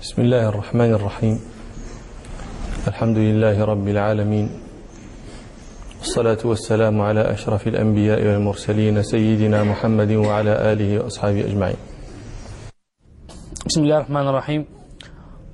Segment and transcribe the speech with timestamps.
[0.00, 1.36] بسم الله الرحمن الرحيم.
[2.88, 4.46] الحمد لله رب العالمين.
[5.98, 11.76] والصلاة والسلام على أشرف الأنبياء والمرسلين سيدنا محمد وعلى آله وأصحابه أجمعين.
[13.68, 14.62] بسم الله الرحمن الرحيم.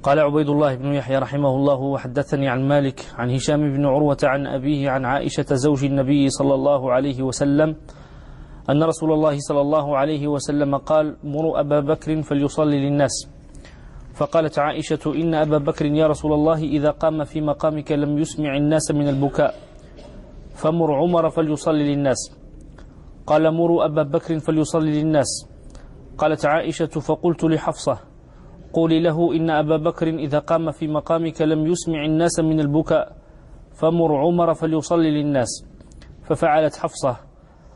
[0.03, 4.47] قال عبيد الله بن يحيى رحمه الله وحدثني عن مالك عن هشام بن عروة عن
[4.47, 7.77] أبيه عن عائشة زوج النبي صلى الله عليه وسلم
[8.71, 13.36] أن رسول الله صلى الله عليه وسلم قال مروا أبا بكر فليصلي للناس.
[14.17, 18.91] فقالت عائشة إن أبا بكر يا رسول الله إذا قام في مقامك لم يسمع الناس
[18.91, 19.55] من البكاء.
[20.55, 22.17] فمر عمر فليصلي للناس.
[23.27, 25.49] قال مروا أبا بكر فليصلي للناس.
[26.19, 27.99] قالت عائشة فقلت لحفصة
[28.73, 33.17] قولي له إن أبا بكر إذا قام في مقامك لم يسمع الناس من البكاء.
[33.81, 35.67] فمر عمر فليصلي للناس.
[36.25, 37.17] ففعلت حفصة.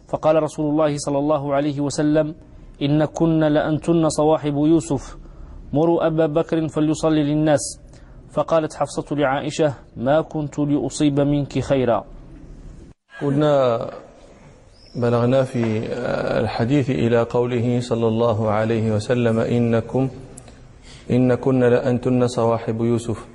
[0.09, 2.35] فقال رسول الله صلى الله عليه وسلم
[2.83, 5.20] إن كن لأنتن صواحب يوسف.
[5.73, 7.81] مروا أبا بكر فليصلي للناس.
[8.31, 12.05] فقالت حفصة لعائشة ما كنت لأصيب منك خيرا.
[13.23, 13.87] قلنا
[14.97, 15.87] بلغنا في
[16.41, 20.09] الحديث إلى قوله صلى الله عليه وسلم إنكم
[21.11, 23.27] إن كن لأنتن صواحب يوسف.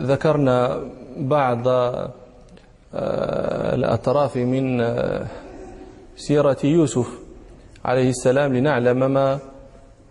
[0.00, 0.80] وذكرنا
[1.16, 1.68] بعض
[3.74, 4.84] الأطراف من
[6.16, 7.08] سيرة يوسف
[7.84, 9.38] عليه السلام لنعلم ما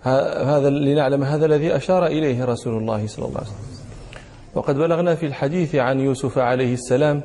[0.03, 3.71] هذا لنعلم هذا الذي أشار إليه رسول الله صلى الله عليه وسلم.
[4.55, 7.21] وقد بلغنا في الحديث عن يوسف عليه السلام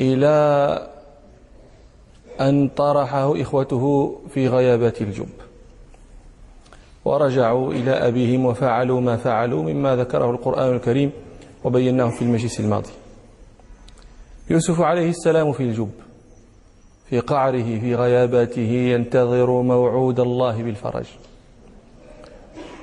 [0.00, 0.88] إلى
[2.40, 5.28] أن طرحه إخوته في غيابة الجب.
[7.04, 11.12] ورجعوا إلى أبيهم وفعلوا ما فعلوا مما ذكره القرآن الكريم
[11.64, 12.90] وبيناه في المجلس الماضي.
[14.50, 15.90] يوسف عليه السلام في الجب.
[17.12, 21.06] في قعره في غياباته ينتظر موعود الله بالفرج.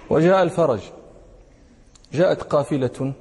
[0.09, 0.79] وجاء الفرج.
[2.13, 3.13] جاءت قافلة.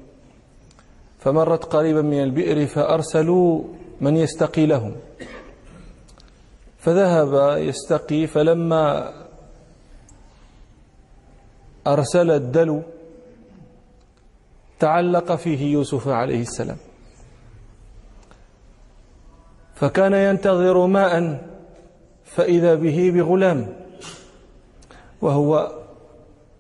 [1.19, 3.65] فمرت قريبا من البئر فأرسلوا
[4.01, 4.97] من يستقي لهم.
[6.79, 9.13] فذهب يستقي فلما
[11.87, 12.83] أرسل الدلو
[14.79, 16.77] تعلق فيه يوسف عليه السلام.
[19.81, 21.45] فكان ينتظر ماء
[22.25, 23.77] فإذا به بغلام
[25.23, 25.73] وهو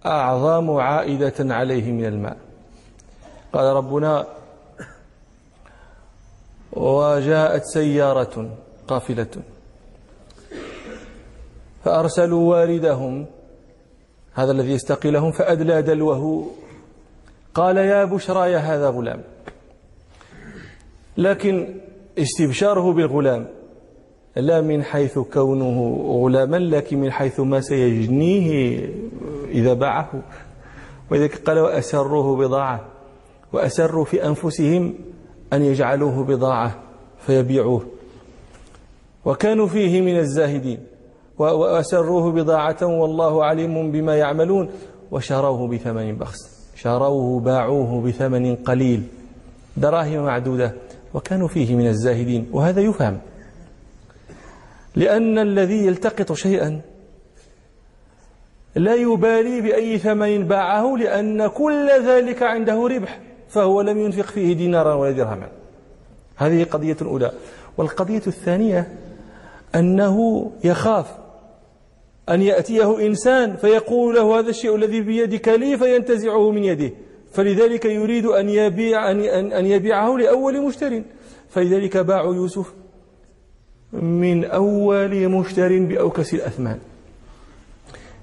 [0.06, 2.37] أعظم عائدة عليه من الماء.
[3.53, 4.27] قال ربنا
[6.73, 8.51] وجاءت سيارة
[8.89, 9.27] قافلة.
[11.85, 13.27] فأرسلوا والدهم
[14.35, 16.50] هذا الذي يستقي لهم فأدلى دلوه.
[17.55, 19.23] قال يا بشرى يا هذا غلام.
[21.17, 21.81] لكن
[22.19, 23.47] استبشاره بالغلام.
[24.37, 28.81] لا من حيث كونه غلاما لكن من حيث ما سيجنيه
[29.49, 30.11] إذا باعه.
[31.11, 32.84] ولذلك قال وأسروه بضاعة.
[33.53, 34.95] وأسروا في أنفسهم
[35.53, 36.83] أن يجعلوه بضاعة
[37.27, 37.83] فيبيعوه.
[39.25, 40.79] وكانوا فيه من الزاهدين.
[41.39, 44.71] وأسروه بضاعة والله عليم بما يعملون.
[45.11, 46.39] وشروه بثمن بخس.
[46.77, 49.03] شروه باعوه بثمن قليل.
[49.77, 50.75] دراهم معدودة.
[51.14, 53.20] وكانوا فيه من الزاهدين وهذا يفهم.
[54.96, 56.80] لأن الذي يلتقط شيئا
[58.76, 64.94] لا يبالي بأي ثمن باعه لأن كل ذلك عنده ربح فهو لم ينفق فيه دينارا
[64.94, 65.48] ولا درهما.
[66.36, 67.32] هذه قضية أولى
[67.76, 68.98] والقضية الثانية
[69.75, 71.06] أنه يخاف
[72.28, 76.90] أن يأتيه إنسان فيقول له هذا الشيء الذي بيدك لي فينتزعه من يده
[77.38, 79.21] فلذلك يريد أن يبيع أن
[79.53, 81.03] أن يبيعه لأول مشتر.
[81.49, 82.72] فلذلك باع يوسف
[83.93, 86.78] من أول مشتر بأوكس الأثمان.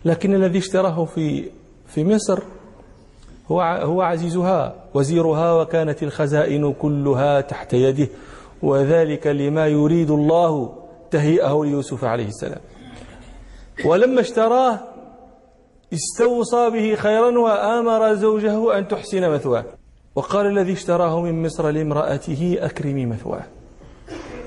[0.06, 1.50] لكن الذي اشتراه في
[1.88, 2.40] في مصر
[3.52, 8.08] هو هو عزيزها وزيرها وكانت الخزائن كلها تحت يده.
[8.62, 10.76] وذلك لما يريد الله
[11.12, 12.62] تهيئه ليوسف عليه السلام.
[13.86, 14.80] ولما اشتراه
[15.94, 19.66] استوصى به خيرا وآمر زوجه أن تحسن مثواه.
[20.16, 23.44] وقال الذي اشتراه من مصر لامرأته أكرمي مثواه.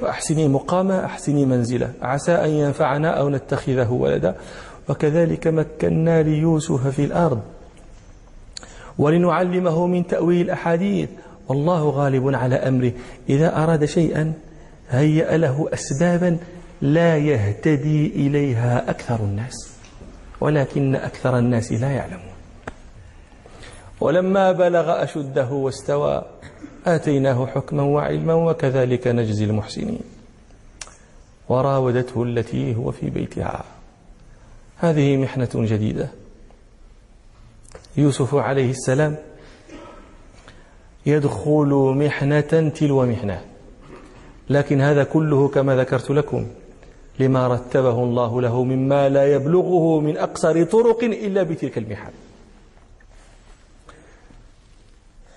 [0.02, 4.34] وأحسني مقامة أحسني منزلة عسى أن ينفعنا أو نتخذه ولدا.
[4.88, 7.40] وكذلك مكنا ليوسف في الأرض.
[8.98, 11.08] ولنعلمه من تأويل الأحاديث.
[11.48, 12.92] والله غالب على أمره.
[13.28, 14.32] إذا أراد شيئا
[14.90, 16.38] هيأ له أسبابا
[16.80, 19.77] لا يهتدي إليها أكثر الناس.
[20.40, 22.32] ولكن أكثر الناس لا يعلمون.
[24.00, 26.24] ولما بلغ أشده واستوى
[26.86, 30.00] آتيناه حكما وعلما وكذلك نجزي المحسنين.
[31.48, 33.64] وراودته التي هو في بيتها.
[34.76, 36.08] هذه محنة جديدة.
[37.96, 39.16] يوسف عليه السلام
[41.06, 43.40] يدخل محنة تلو محنة.
[44.50, 46.46] لكن هذا كله كما ذكرت لكم.
[47.18, 52.10] لما رتبه الله له مما لا يبلغه من أقصر طرق إلا بتلك المحن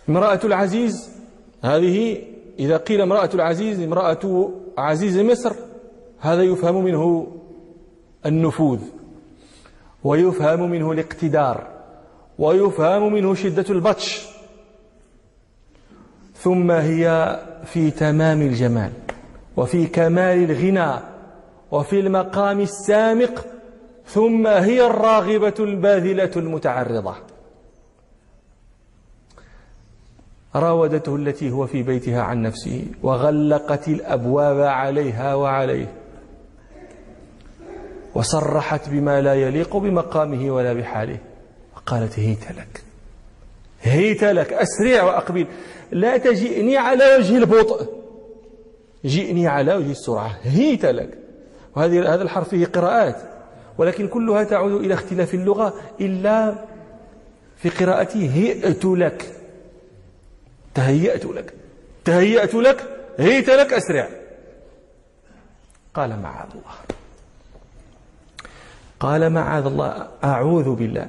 [0.09, 1.09] امرأة العزيز
[1.63, 2.23] هذه
[2.59, 5.55] إذا قيل امرأة العزيز امرأة عزيز مصر
[6.19, 7.27] هذا يفهم منه
[8.25, 8.79] النفوذ
[10.03, 11.67] ويفهم منه الاقتدار
[12.39, 14.27] ويفهم منه شدة البطش.
[16.35, 18.91] ثم هي في تمام الجمال
[19.57, 21.01] وفي كمال الغنى
[21.71, 23.45] وفي المقام السامق
[24.05, 27.15] ثم هي الراغبة الباذلة المتعرضة.
[30.55, 35.93] راودته التي هو في بيتها عن نفسه وغلقت الأبواب عليها وعليه
[38.15, 41.17] وصرحت بما لا يليق بمقامه ولا بحاله.
[41.85, 42.83] قالت هيت لك
[43.81, 45.47] هيت لك أسرع وأقبل
[45.91, 47.89] لا تجئني على وجه البطء
[49.05, 51.20] جئني على وجه السرعة هيت لك.
[51.75, 53.21] وهذه هذا الحرف فيه قراءات.
[53.77, 56.55] ولكن كلها تعود إلى اختلاف اللغة إلا
[57.57, 59.35] في قراءته هئت لك.
[60.73, 61.53] تهيأت لك.
[62.05, 62.83] تهيأت لك.
[63.17, 63.73] هيت لك.
[63.73, 64.07] أسرع.
[65.93, 66.75] قال معاذ الله.
[68.99, 70.07] قال معاذ الله.
[70.23, 71.07] أعوذ بالله.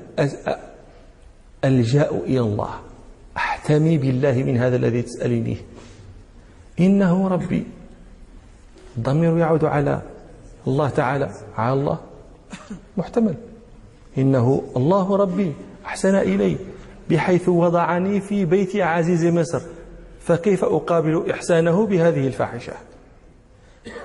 [1.65, 2.81] ألجأ إلى الله.
[3.37, 5.57] أحتمي بالله من هذا الذي تسألينيه
[6.81, 7.65] إنه ربي.
[8.97, 10.03] الضمير يعود على
[10.67, 11.99] الله تعالى على الله
[12.97, 13.35] محتمل.
[14.19, 15.53] إنه الله ربي
[15.87, 16.57] أحسن إلي
[17.11, 19.61] بحيث وضعني في بيت عزيز مصر
[20.21, 22.73] فكيف أقابل إحسانه بهذه الفاحشة؟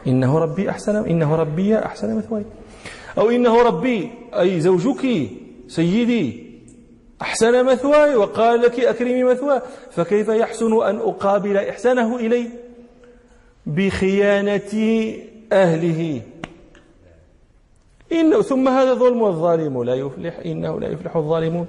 [0.07, 2.44] إنه ربي أحسن إنه ربي أحسن مثواي.
[3.18, 5.30] أو إنه ربي أي زوجك
[5.68, 6.48] سيدي
[7.21, 9.62] أحسن مثواي وقال لك أكرمي مثواي
[9.92, 12.50] فكيف يحسن أن أقابل إحسانه إلي؟
[13.65, 14.71] بخيانة
[15.51, 16.21] أهله.
[18.12, 21.68] إنه ثم هذا ظلم والظالم لا يفلح إنه لا يفلح الظالمون.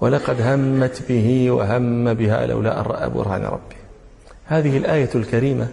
[0.00, 3.76] ولقد همت به وهم بها لولا أن رأى برهان ربه.
[4.44, 5.68] هذه الآية الكريمة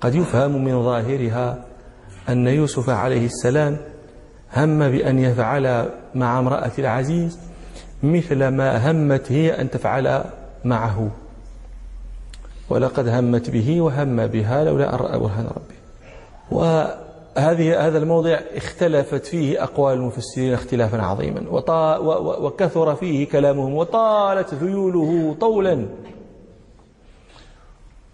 [0.00, 1.64] قد يفهم من ظاهرها
[2.28, 3.76] أن يوسف عليه السلام
[4.56, 7.38] هم بأن يفعل مع امرأة العزيز
[8.02, 10.24] مثل ما همت هي أن تفعل
[10.64, 11.10] معه.
[12.70, 15.74] ولقد همت به وهم بها لولا أن رأى برهان ربه.
[17.36, 21.44] وهذه هذا الموضع اختلفت فيه أقوال المفسرين اختلافا عظيما.
[22.46, 25.86] وكثر فيه كلامهم وطالت ذيوله طولا.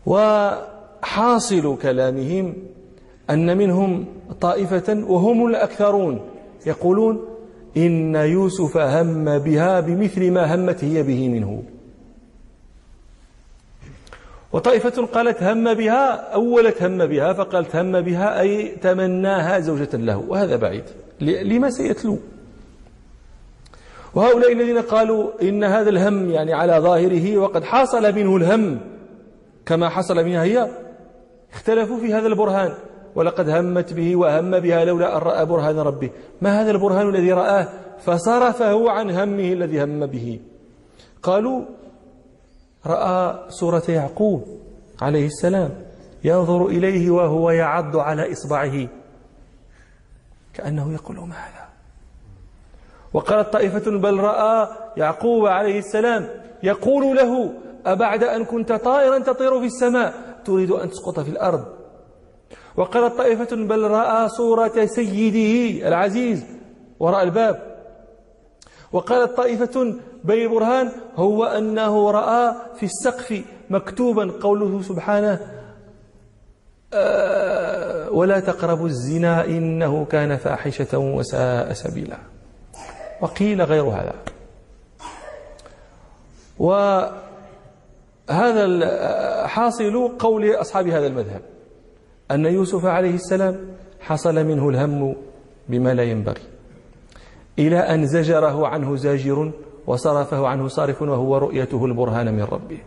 [0.07, 2.55] وحاصل كلامهم
[3.31, 4.07] أن منهم
[4.41, 6.21] طائفة وهم الأكثرون
[6.67, 7.25] يقولون
[7.77, 11.63] إن يوسف هم بها بمثل ما همت هي به منه.
[14.53, 20.25] وطائفة قالت هم بها أولت هم بها فقالت هم بها أي تمناها زوجة له.
[20.29, 20.85] وهذا بعيد.
[21.21, 22.19] لما سيتلو.
[24.15, 28.81] وهؤلاء الذين قالوا إن هذا الهم يعني على ظاهره وقد حصل منه الهم
[29.67, 30.69] كما حصل منها هي
[31.53, 32.73] اختلفوا في هذا البرهان.
[33.15, 36.11] ولقد همت به وهم بها لولا أن رأى برهان ربه.
[36.41, 40.41] ما هذا البرهان الذي رآه؟ فصرفه عن همه الذي هم به.
[41.23, 41.65] قالوا
[42.87, 44.45] رأى سورة يعقوب
[45.03, 45.71] عليه السلام
[46.25, 48.89] ينظر إليه وهو يعض على إصبعه.
[50.55, 51.69] كأنه يقول ما هذا
[53.13, 56.29] وقالت طائفة بل رأى يعقوب عليه السلام
[56.63, 57.53] يقول له
[57.87, 61.65] أبعد أن كنت طائرا تطير في السماء؟ تريد أن تسقط في الأرض.
[62.77, 66.45] وقالت طائفة بل رأى صورة سيده العزيز
[67.01, 67.70] وراء الباب.
[68.93, 69.95] وقالت طائفة
[70.25, 75.41] بل برهان هو أنه رأى في السقف مكتوبا قوله سبحانه
[76.95, 82.19] آه، ولا تقربوا الزنا إنه كان فاحشة وساء سبيلا.
[83.21, 84.15] وقيل غير هذا.
[86.59, 87.17] وهذا
[89.47, 91.43] حاصل قول أصحاب هذا المذهب
[92.31, 93.57] أن يوسف عليه السلام
[94.01, 95.17] حصل منه الهم
[95.69, 96.43] بما لا ينبغي.
[97.61, 99.53] إلى أن زجره عنه زاجر
[99.87, 102.79] وصرفه عنه صارف وهو رؤيته البرهان من ربه.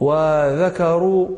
[0.00, 1.28] وذكروا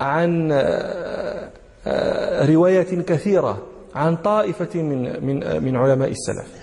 [0.00, 1.50] عن آه،
[1.86, 3.58] آه، رواية كثيرة
[3.94, 6.60] عن طائفة من من من علماء السلف.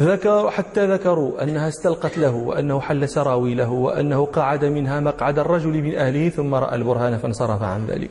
[0.00, 5.94] ذكروا حتى ذكروا أنها استلقت له وأنه حل سراويله وأنه قعد منها مقعد الرجل من
[5.94, 8.10] أهله ثم رأى البرهان فانصرف عن ذلك.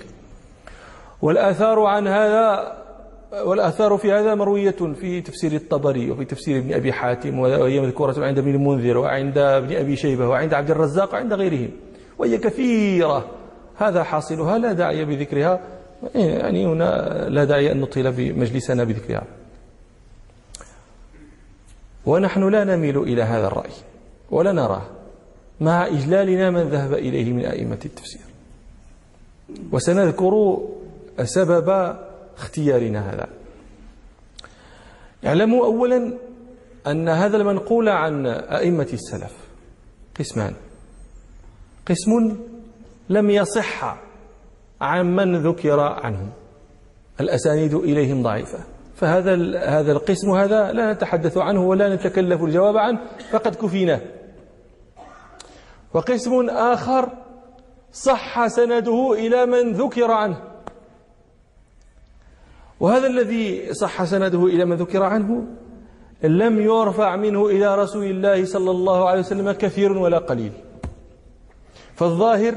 [1.21, 2.73] والآثار عن هذا
[3.33, 8.37] والآثار في هذا مروية في تفسير الطبري وفي تفسير ابن أبي حاتم وهي مذكورة عند
[8.37, 11.69] ابن المنذر وعند ابن أبي شيبة وعند عبد الرزاق وعند غيرهم.
[12.17, 13.25] وهي كثيرة.
[13.77, 15.59] هذا حاصلها لا داعي بذكرها.
[16.15, 19.23] يعني هنا لا داعي أن نطيل بمجلسنا بذكرها.
[22.05, 23.73] ونحن لا نميل إلى هذا الرأي
[24.31, 24.81] ولا نراه
[25.61, 28.21] مع إجلالنا من ذهب إليه من أئمة التفسير.
[29.71, 30.57] وسنذكر
[31.23, 31.95] سبب
[32.39, 33.27] اختيارنا هذا.
[35.25, 36.13] اعلموا أولا
[36.87, 39.33] أن هذا المنقول عن أئمة السلف.
[40.19, 40.53] قسمان.
[41.87, 42.37] قسم
[43.09, 43.97] لم يصح
[44.81, 46.29] عن من ذكر عنهم
[47.19, 48.59] الأسانيد إليهم ضعيفة.
[48.95, 52.99] فهذا هذا القسم هذا لا نتحدث عنه ولا نتكلف الجواب عنه
[53.31, 54.01] فقد كفيناه
[55.93, 57.09] وقسم آخر
[57.93, 60.48] صح سنده إلى من ذكر عنه.
[62.79, 65.47] وهذا الذي صح سنده إلى من ذكر عنه؟
[66.23, 70.51] لم يرفع منه إلى رسول الله صلى الله عليه وسلم كثير ولا قليل.
[71.95, 72.55] فالظاهر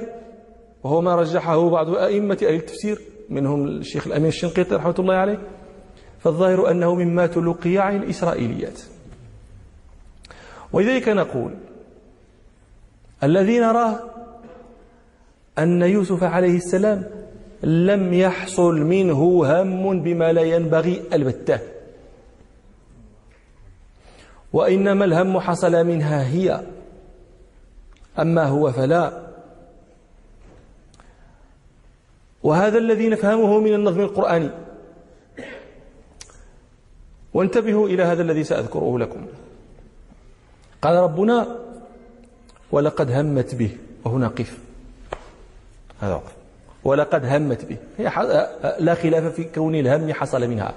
[0.85, 3.01] وهو ما رجحه بعض أئمة أهل التفسير
[3.31, 5.39] منهم الشيخ الأمين الشنقيطي رحمة الله عليه
[6.19, 8.81] فالظاهر أنه مما تلقي عن الإسرائيليات.
[10.73, 11.55] ولذلك نقول
[13.23, 14.01] الذي نراه
[15.59, 17.22] أن يوسف عليه السلام
[17.63, 21.59] لم يحصل منه هم بما لا ينبغي البتة.
[24.53, 26.63] وإنما الهم حصل منها هي.
[28.19, 29.23] أما هو فلا.
[32.43, 34.51] وهذا الذي نفهمه من النظم القرآني.
[37.35, 39.27] وانتبهوا إلى هذا الذي سأذكره لكم.
[40.83, 41.59] قال ربنا
[42.73, 43.77] ولقد همت به.
[44.05, 44.59] وهنا قف.
[46.01, 46.42] هذا وقف.
[46.85, 47.77] ولقد همت به.
[47.99, 48.05] هي
[48.79, 50.75] لا خلاف في كون الهم حصل منها.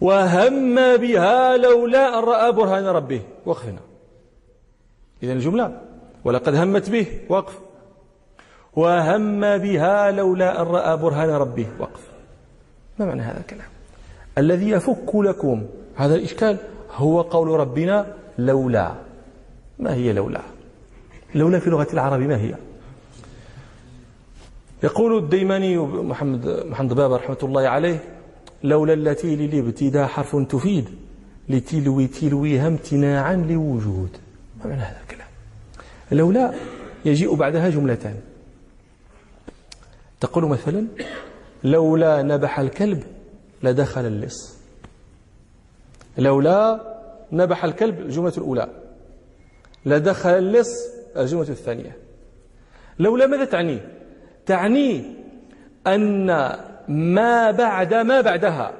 [0.00, 3.22] وهم بها لولا أن رأى برهان ربه.
[3.46, 3.80] وقف هنا
[5.22, 5.80] إذا الجملة
[6.24, 7.06] ولقد همت به.
[7.28, 7.58] وقف.
[8.76, 11.66] وهم بها لولا أن رأى برهان ربه.
[11.78, 12.00] وقف.
[12.98, 13.68] ما معنى هذا الكلام؟
[14.38, 15.66] الذي يفك لكم.
[15.96, 16.56] هذا الإشكال.
[16.92, 18.06] هو قول ربنا
[18.38, 18.92] لولا.
[19.78, 20.40] ما هي لولا؟
[21.34, 22.54] لولا في لغة العرب ما هي؟
[24.82, 27.98] يقول الديماني محمد محمد بابا رحمة الله عليه
[28.64, 30.88] لولا التي للابتداء حرف تفيد
[31.48, 34.16] لتلوي تلويها امتناعا لوجود.
[34.58, 35.28] ما معنى هذا الكلام؟
[36.12, 36.54] لولا
[37.04, 38.16] يجيء بعدها جملتان.
[40.20, 40.86] تقول مثلا
[41.64, 43.02] لولا نبح الكلب
[43.62, 44.58] لدخل اللص.
[46.18, 46.80] لولا
[47.32, 48.68] نبح الكلب الجملة الأولى.
[49.86, 50.70] لدخل اللص
[51.16, 51.96] الجملة الثانية.
[52.98, 53.80] لولا ماذا تعني؟
[54.46, 55.04] تعني
[55.86, 56.26] أن
[56.88, 58.72] ما بعد ما بعدها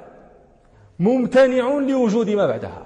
[0.99, 2.85] ممتنع لوجود ما بعدها.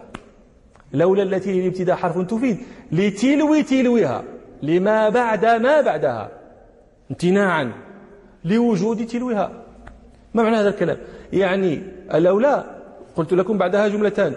[0.93, 2.57] لولا التي للابتداء حرف تفيد.
[2.91, 4.23] لتلوي تلويها
[4.63, 6.29] لما بعد ما بعدها.
[7.11, 7.71] امتناعا
[8.45, 9.51] لوجود تلوها.
[10.33, 10.97] ما معنى هذا الكلام؟
[11.33, 11.81] يعني
[12.13, 12.63] الأولى
[13.15, 14.35] قلت لكم بعدها جملتان.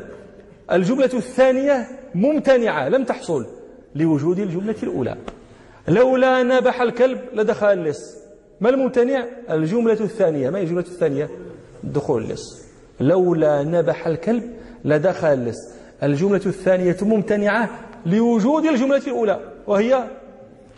[0.73, 3.47] الجملة الثانية ممتنعة لم تحصل
[3.95, 5.17] لوجود الجملة الأولى.
[5.89, 8.20] لولا نبح الكلب لدخل اللص
[8.61, 10.51] ما الممتنع؟ الجملة الثانية.
[10.51, 11.31] ما هي الجملة الثانية؟
[11.85, 12.67] دخول اللص.
[13.01, 14.43] لولا نبح الكلب
[14.85, 15.75] لدخل اللص.
[16.03, 17.71] الجملة الثانية ممتنعة
[18.07, 20.05] لوجود الجملة الأولى وهي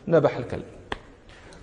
[0.08, 0.64] نبح الكلب.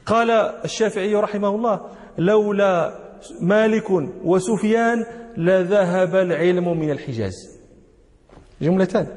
[0.06, 0.32] قال
[0.66, 1.82] الشافعي رحمه الله
[2.18, 3.00] لولا
[3.42, 3.92] مالك
[4.24, 5.06] وسفيان
[5.38, 7.60] لذهب العلم من الحجاز.
[8.62, 9.08] جملتان.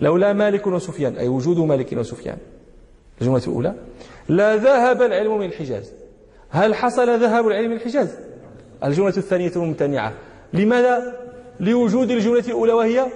[0.00, 2.38] لولا مالك وسفيان أي وجود مالك وسفيان.
[3.20, 3.74] الجملة الأولى
[4.28, 5.92] لا ذهب العلم من الحجاز.
[6.50, 8.08] هل حصل ذهاب العلم الحجاز
[8.84, 10.12] الجملة الثانية ممتنعة.
[10.52, 11.16] لماذا؟
[11.60, 13.06] لوجود الجملة الأولى وهي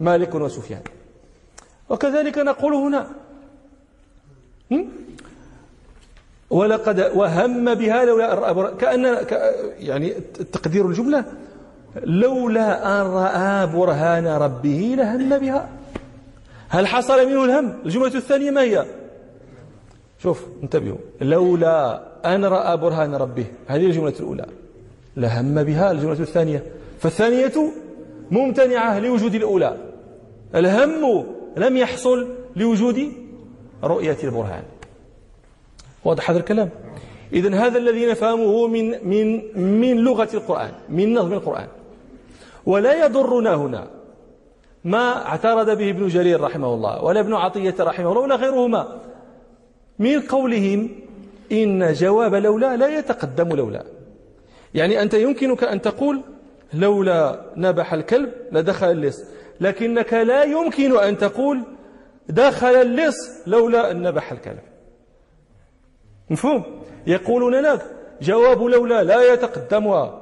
[0.00, 0.80] مالك وسفيان.
[1.88, 3.06] وكذلك نقول هنا
[6.50, 9.26] ولقد وهم بها لولا كأن
[9.78, 10.10] يعني
[10.52, 11.24] تقدير الجملة
[11.96, 15.68] لولا أن رأى برهان ربه لهم بها.
[16.68, 18.86] هل حصل منه الهم؟ الجملة الثانية ما هي؟
[20.22, 20.98] شوف انتبهوا.
[21.20, 24.46] لولا أن رأى برهان ربه هذه الجملة الأولى.
[25.16, 26.62] لهم بها الجملة الثانية.
[26.98, 27.52] فالثانية
[28.30, 29.76] ممتنعة لوجود الأولى.
[30.54, 33.12] الهم لم يحصل لوجود
[33.84, 34.62] رؤية البرهان.
[36.04, 36.70] واضح هذا الكلام؟
[37.32, 39.42] إذا هذا الذي نفهمه من من
[39.80, 41.66] من لغة القرآن من نظم القرآن.
[42.66, 43.86] ولا يضرنا هنا
[44.84, 49.00] ما اعترض به ابن جرير رحمه الله ولا ابن عطية رحمه الله ولا غيرهما
[49.98, 50.88] من قولهم
[51.52, 53.84] إن جواب لولا لا يتقدم لولا.
[54.74, 56.22] يعني أنت يمكنك أن تقول
[56.74, 59.24] لولا نبح الكلب لدخل اللص
[59.60, 61.62] لكنك لا يمكن أن تقول
[62.28, 63.16] دخل اللص
[63.46, 64.58] لولا أن نبح الكلب.
[66.30, 66.62] مفهوم؟
[67.06, 67.86] يقولون لك
[68.22, 70.20] جواب لولا لا يتقدمها.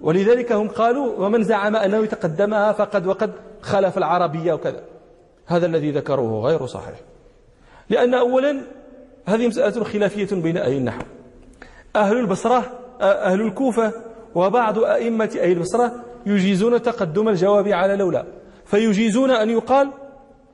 [0.00, 4.82] ولذلك هم قالوا ومن زعم أنه يتقدمها فقد وقد خلف العربية وكذا.
[5.46, 7.00] هذا الذي ذكروه غير صحيح.
[7.90, 8.60] لأن أولا
[9.26, 11.02] هذه مسألة خلافية بين أهل النحو.
[11.96, 13.92] أهل البصرة أهل الكوفة
[14.34, 18.26] وبعض أئمة أهل البصرة يجيزون تقدم الجواب على لولا.
[18.64, 19.90] فيجيزون أن يقال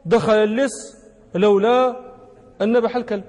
[0.05, 0.97] دخل اللص
[1.35, 1.97] لولا
[2.63, 3.25] أن نبح الكلب.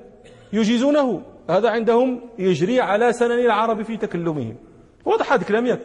[0.54, 1.22] يجيزونه.
[1.50, 4.56] هذا عندهم يجري على سنن العرب في تكلمهم.
[5.06, 5.80] واضح هذا الكلام ياك؟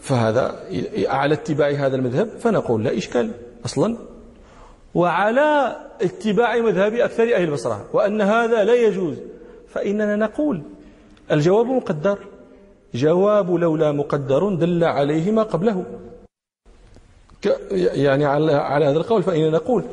[0.00, 0.60] فهذا
[1.08, 3.30] على اتباع هذا المذهب فنقول لا إشكال.
[3.64, 3.96] أصلا
[4.94, 9.16] وعلى اتباع مذهب أكثر أهل البصرة وأن هذا لا يجوز.
[9.68, 10.62] فإننا نقول
[11.30, 12.18] الجواب مقدر.
[12.94, 15.84] جواب لولا مقدر دل عليه ما قبله
[17.72, 19.84] يعني على هذا القول فإننا نقول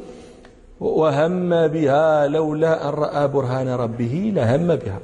[0.80, 5.00] وهم بها لولا أن رأى برهان ربه لهم بها.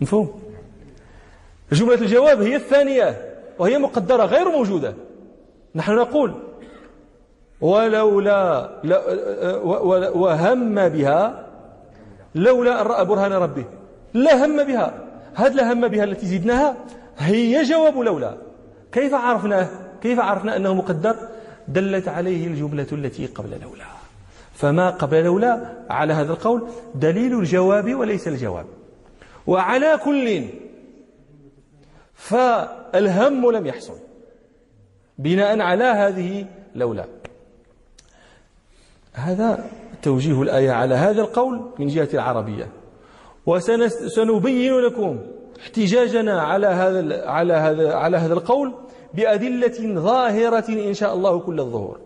[0.00, 0.40] مفهوم؟
[1.72, 4.94] جملة الجواب هي الثانية وهي مقدرة غير موجودة.
[5.74, 6.34] نحن نقول
[7.62, 8.70] ولولا
[10.14, 11.46] وهم بها
[12.34, 13.64] لولا أن رأى برهان ربه
[14.14, 14.94] لا هم بها.
[15.34, 16.76] هذا لا هم بها التي زدناها
[17.18, 18.36] هي جواب لولا.
[18.92, 19.68] كيف عرفناه
[20.02, 21.16] كيف عرفنا أنه مقدر؟
[21.68, 23.84] دلت عليه الجملة التي قبل لولا.
[24.54, 28.66] فما قبل لولا على هذا القول دليل الجواب وليس الجواب.
[29.46, 30.44] وعلى كل
[32.14, 33.96] فالهم لم يحصل
[35.18, 37.04] بناء على هذه لولا.
[39.12, 39.70] هذا
[40.02, 42.68] توجيه الآية على هذا القول من جهة العربية.
[43.46, 45.18] وسنبين لكم
[45.60, 48.74] احتجاجنا على هذا على هذا على هذا القول
[49.14, 51.98] بأدلة ظاهرة إن شاء الله كل الظهور.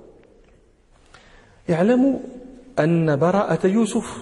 [1.70, 2.18] اعلموا
[2.78, 4.16] أن براءة يوسف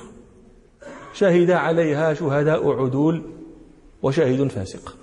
[1.14, 3.22] شهد عليها شهداء عدول
[4.02, 4.96] وشاهد فاسق.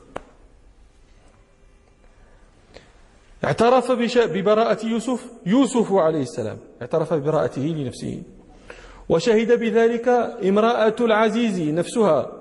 [3.43, 6.57] اعترف ببراءة يوسف يوسف عليه السلام.
[6.81, 8.23] اعترف ببراءته لنفسه.
[9.09, 10.07] وشهد بذلك
[10.45, 12.31] امرأة العزيز نفسها.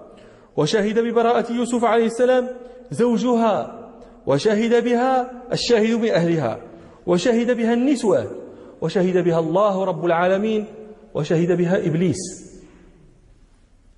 [0.56, 2.48] وشهد ببراءة يوسف عليه السلام
[2.90, 3.90] زوجها.
[4.26, 6.60] وشهد بها الشاهد من أهلها.
[7.06, 8.30] وشهد بها النسوة.
[8.80, 10.66] وشهد بها الله رب العالمين.
[11.14, 12.16] وشهد بها إبليس.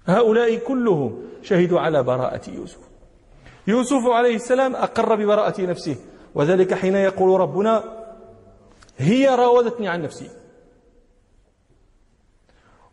[0.07, 2.79] هؤلاء كلهم شهدوا على براءة يوسف.
[3.67, 5.97] يوسف عليه السلام أقر ببراءة نفسه.
[6.35, 7.85] وذلك حين يقول ربنا
[8.99, 10.31] هي راودتني عن نفسي.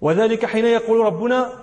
[0.02, 1.54] وذلك حين يقول ربنا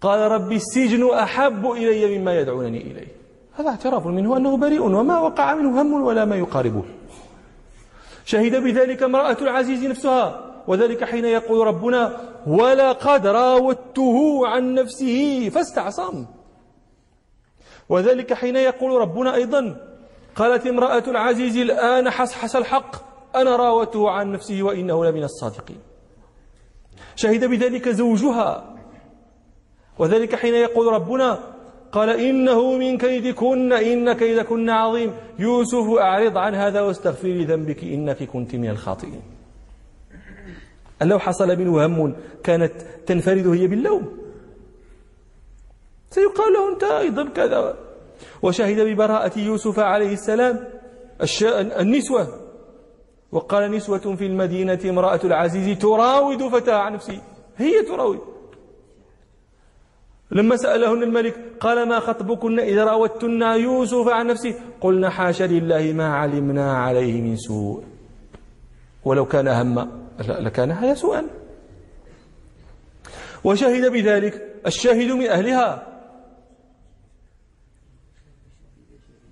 [0.00, 3.08] قال ربي السجن أحب إلي مما يدعونني إليه.
[3.52, 6.82] هذا اعتراف منه أنه بريء وما وقع منه هم ولا ما يقاربه.
[8.24, 10.46] شهد بذلك امرأة العزيز نفسها.
[10.66, 16.26] وذلك حين يقول ربنا ولقد راودته عن نفسه فاستعصم.
[17.88, 19.89] وذلك حين يقول ربنا أيضا
[20.40, 22.96] قالت امرأة العزيز الآن حسحس الحق
[23.36, 25.78] أنا راوته عن نفسه وإنه لمن الصادقين.
[27.16, 28.76] شهد بذلك زوجها.
[29.98, 31.38] وذلك حين يقول ربنا
[31.92, 35.14] قال إنه من كيدكن إن كيدكن عظيم.
[35.38, 39.22] يوسف أعرض عن هذا واستغفري ذنبك إنك كنت من الخاطئين.
[41.02, 42.72] لو حصل منه هم كانت
[43.06, 44.18] تنفرد هي باللوم.
[46.10, 47.89] سيقال له أنت أيضا كذا.
[48.42, 50.64] وشهد ببراءة يوسف عليه السلام
[51.52, 52.28] النسوة.
[53.32, 57.20] وقال نسوة في المدينة امرأة العزيز تراود فتاة عن نفسه.
[57.56, 58.20] هي تراود.
[60.30, 66.14] لما سألهن الملك قال ما خطبكن إذا راودتن يوسف عن نفسه؟ قلنا حاشا لله ما
[66.14, 67.82] علمنا عليه من سوء.
[69.04, 71.26] ولو كان هم لكان هذا سوءا.
[73.44, 75.89] وشهد بذلك الشاهد من أهلها.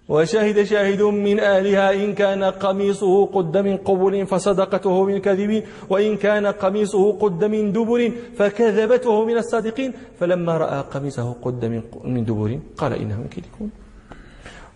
[0.08, 6.46] وشهد شاهد من أهلها إن كان قميصه قد من قبل فصدقته من كذب وإن كان
[6.46, 9.92] قميصه قد من دبر فكذبته من الصادقين.
[10.20, 11.64] فلما رأى قميصه قد
[12.04, 13.68] من دبر قال إنه من كيدكم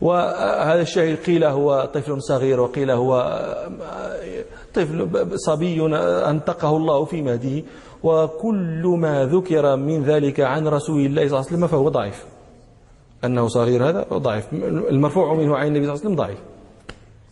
[0.02, 3.12] وهذا الشاهد قيل هو طفل صغير وقيل هو
[4.74, 5.78] طفل صبي
[6.28, 7.62] أنطقه الله في مهده
[8.02, 12.31] وكل ما ذكر من ذلك عن رسول الله صلى الله عليه وسلم فهو ضعيف.
[13.24, 14.52] أنه صغير هذا ضعيف.
[14.90, 16.38] المرفوع منه عن النبي صلى الله عليه وسلم ضعيف.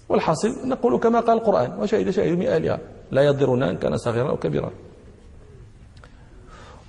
[0.09, 2.79] والحاصل نقول كما قال القرآن وشهد شاهد من أهلها
[3.11, 4.71] لا يضرون أن كان صغيرا أو كبيرا.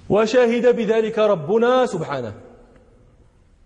[0.10, 2.34] وشهد بذلك ربنا سبحانه.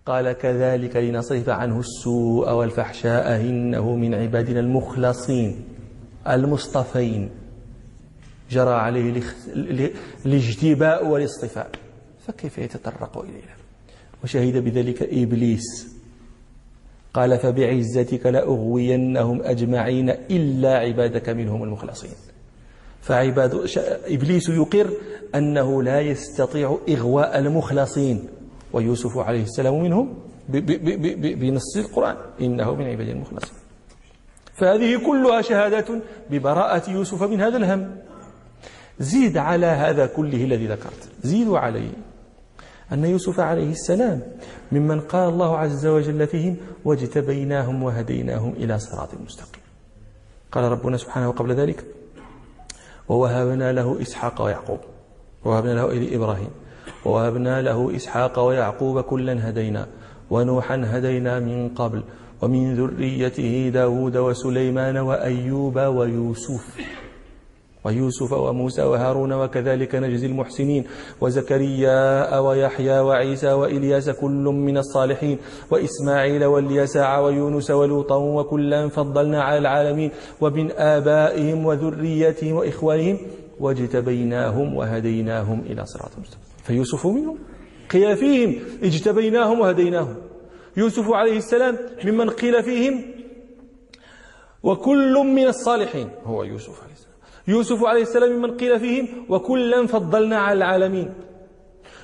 [0.05, 5.65] قال كذلك لنصرف عنه السوء والفحشاء إنه من عبادنا المخلصين
[6.27, 7.29] المصطفين.
[8.51, 9.21] جرى عليه
[10.25, 11.69] الاجتباء والاصطفاء.
[12.27, 13.55] فكيف يتطرق إلينا؟
[14.25, 15.95] وشهد بذلك إبليس.
[17.13, 22.11] قال فبعزتك لأغوينهم أجمعين إلا عبادك منهم المخلصين.
[23.01, 23.69] فعباد
[24.07, 24.89] إبليس يقر
[25.35, 28.27] أنه لا يستطيع إغواء المخلصين.
[28.73, 30.13] ويوسف عليه السلام منهم
[31.41, 32.15] بنص القرآن.
[32.41, 33.57] إنه من عباد المخلصين.
[34.53, 35.87] فهذه كلها شهادات
[36.31, 37.95] ببراءة يوسف من هذا الهم.
[38.99, 41.09] زيد على هذا كله الذي ذكرت.
[41.23, 42.14] زيدوا عليه.
[42.91, 44.21] أن يوسف عليه السلام
[44.71, 49.63] ممن قال الله عز وجل فيهم واجتبيناهم وهديناهم إلى صراط مستقيم.
[50.51, 51.85] قال ربنا سبحانه قبل ذلك
[53.09, 54.79] ووهبنا له إسحاق ويعقوب
[55.45, 56.49] ووهبنا له إلى إبراهيم
[57.05, 59.87] ووهبنا له إسحاق ويعقوب كلا هدينا
[60.29, 62.03] ونوحا هدينا من قبل
[62.41, 66.77] ومن ذريته داود وسليمان وأيوب ويوسف
[67.85, 70.83] ويوسف وموسى وهارون وكذلك نجزي المحسنين
[71.21, 75.37] وزكريا ويحيى وعيسى وإلياس كل من الصالحين
[75.71, 83.17] وإسماعيل واليسع ويونس ولوطا وكلا فضلنا على العالمين ومن آبائهم وذريتهم وإخوانهم
[83.59, 86.43] واجتبيناهم وهديناهم إلى صراط مستقيم.
[86.63, 87.37] فيوسف منهم
[87.91, 90.15] قيل فيهم اجتبيناهم وهديناهم.
[90.77, 93.01] يوسف عليه السلام ممن قيل فيهم؟
[94.63, 97.04] وكل من الصالحين هو يوسف عليه السلام.
[97.47, 101.13] يوسف عليه السلام ممن قيل فيهم وكلا فضلنا على العالمين.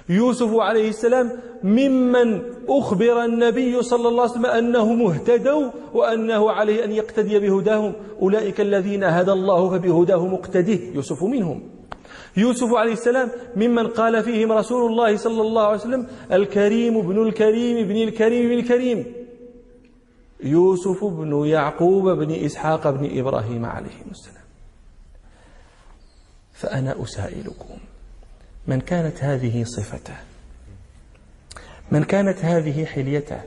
[0.10, 1.32] يوسف عليه السلام
[1.64, 7.94] ممن أخبر النبي صلى الله عليه وسلم أنهم اهتدوا وأنه عليه أن يقتدي بهداهم.
[8.22, 10.80] أولئك الذين هدى الله فبهداه مقتده.
[10.96, 11.64] يوسف منهم.
[12.38, 17.78] يوسف عليه السلام ممن قال فيهم رسول الله صلى الله عليه وسلم الكريم ابن الكريم
[17.78, 19.06] ابن الكريم ابن الكريم.
[20.44, 24.41] يوسف بن يعقوب بن إسحاق بن إبراهيم عليه السلام.
[26.62, 27.78] فأنا أسائلكم.
[28.68, 30.16] من كانت هذه صفته؟
[31.92, 33.42] من كانت هذه حليته؟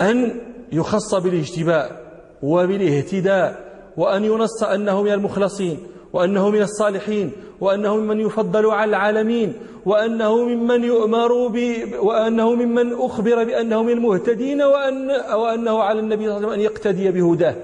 [0.00, 0.40] أن
[0.72, 2.08] يخص بالاجتباء
[2.42, 9.52] وبالاهتداء وأن ينص أنه من المخلصين وأنه من الصالحين وأنه ممن يفضل على العالمين
[9.86, 11.58] وأنه ممن يؤمر ب...
[11.98, 15.10] وأنه ممن أخبر بأنه من المهتدين وأن...
[15.34, 17.54] وأنه على النبي صلى الله عليه وسلم أن يقتدي بهداه.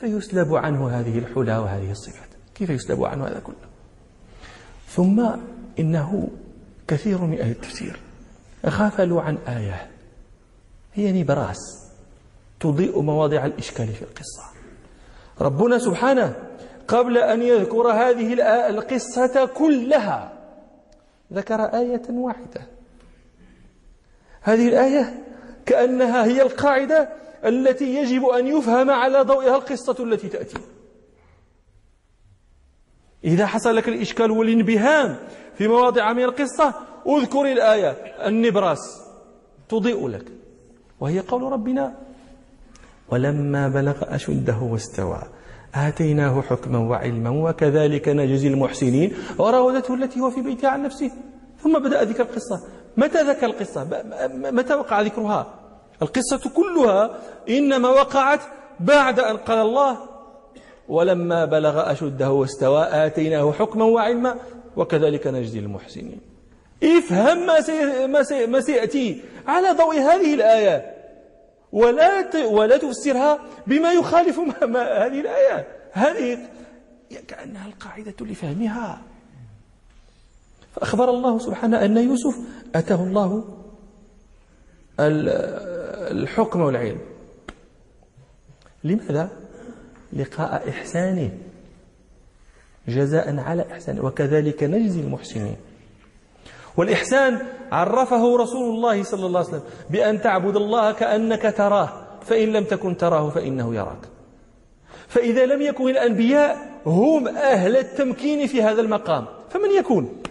[0.00, 3.68] كيف يسلب عنه هذه الحلى وهذه الصفات؟ كيف يسلب عنه هذا كله؟
[4.88, 5.30] ثم
[5.78, 6.28] إنه
[6.88, 8.00] كثير من أهل التفسير
[8.66, 9.90] غفلوا عن آية
[10.94, 11.88] هي نبراس
[12.60, 14.44] تضيء مواضع الإشكال في القصة.
[15.40, 16.36] ربنا سبحانه
[16.88, 18.34] قبل أن يذكر هذه
[18.68, 20.32] القصة كلها
[21.32, 22.66] ذكر آية واحدة.
[24.42, 25.24] هذه الآية
[25.66, 27.08] كأنها هي القاعدة
[27.44, 30.58] التي يجب أن يفهم على ضوئها القصة التي تأتي.
[33.24, 35.16] إذا حصل لك الإشكال والانبهام
[35.54, 36.74] في مواضع من القصة
[37.06, 37.90] اذكر الآية.
[38.26, 39.02] النبراس
[39.68, 40.24] تضيء لك
[41.00, 41.94] وهي قول ربنا
[43.08, 45.22] ولما بلغ أشده واستوى
[45.74, 49.12] آتيناه حكما وعلما وكذلك نجزي المحسنين.
[49.38, 51.10] وراودته التي هو في بيتها عن نفسه.
[51.62, 52.62] ثم بدأ ذكر القصة.
[52.96, 55.54] متى ذكر القصة؟ متى وقع ذكرها؟
[56.02, 58.40] القصة كلها إنما وقعت
[58.80, 59.98] بعد أن قال الله
[60.88, 64.36] ولما بلغ أشده واستوى آتيناه حكما وعلما
[64.76, 66.20] وكذلك نجزي المحسنين.
[66.82, 70.94] افهم ما, سي ما, سي ما سيأتي على ضوء هذه الآية
[71.72, 75.68] ولا ولا تفسرها بما يخالف ما ما هذه الآية.
[75.92, 76.38] هذه
[77.28, 79.02] كأنها القاعدة لفهمها.
[80.76, 82.36] فأخبر الله سبحانه أن يوسف
[82.74, 83.57] أتاه الله
[85.00, 87.00] الحكم والعلم.
[88.84, 89.30] لماذا؟
[90.12, 91.30] لقاء إحسانه.
[92.88, 95.56] جزاء على إحسانه وكذلك نجزي المحسنين.
[96.76, 102.04] والإحسان عرفه رسول الله صلى الله عليه وسلم بأن تعبد الله كأنك تراه.
[102.22, 104.08] فإن لم تكن تراه فإنه يراك.
[105.08, 109.26] فإذا لم يكن الأنبياء هم أهل التمكين في هذا المقام.
[109.50, 110.22] فمن يكون؟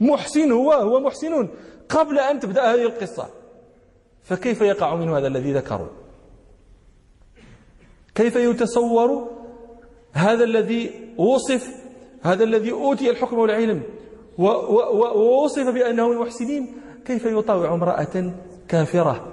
[0.00, 1.48] محسن هو هو محسن
[1.88, 3.28] قبل أن تبدأ هذه القصة
[4.22, 5.88] فكيف يقع منه هذا الذي ذكروا؟
[8.14, 9.28] كيف يتصور
[10.12, 11.68] هذا الذي وصف
[12.22, 13.82] هذا الذي أوتي الحكم والعلم
[14.38, 18.32] ووصف بأنه المحسنين؟ كيف يطاوع امرأة
[18.68, 19.32] كافرة؟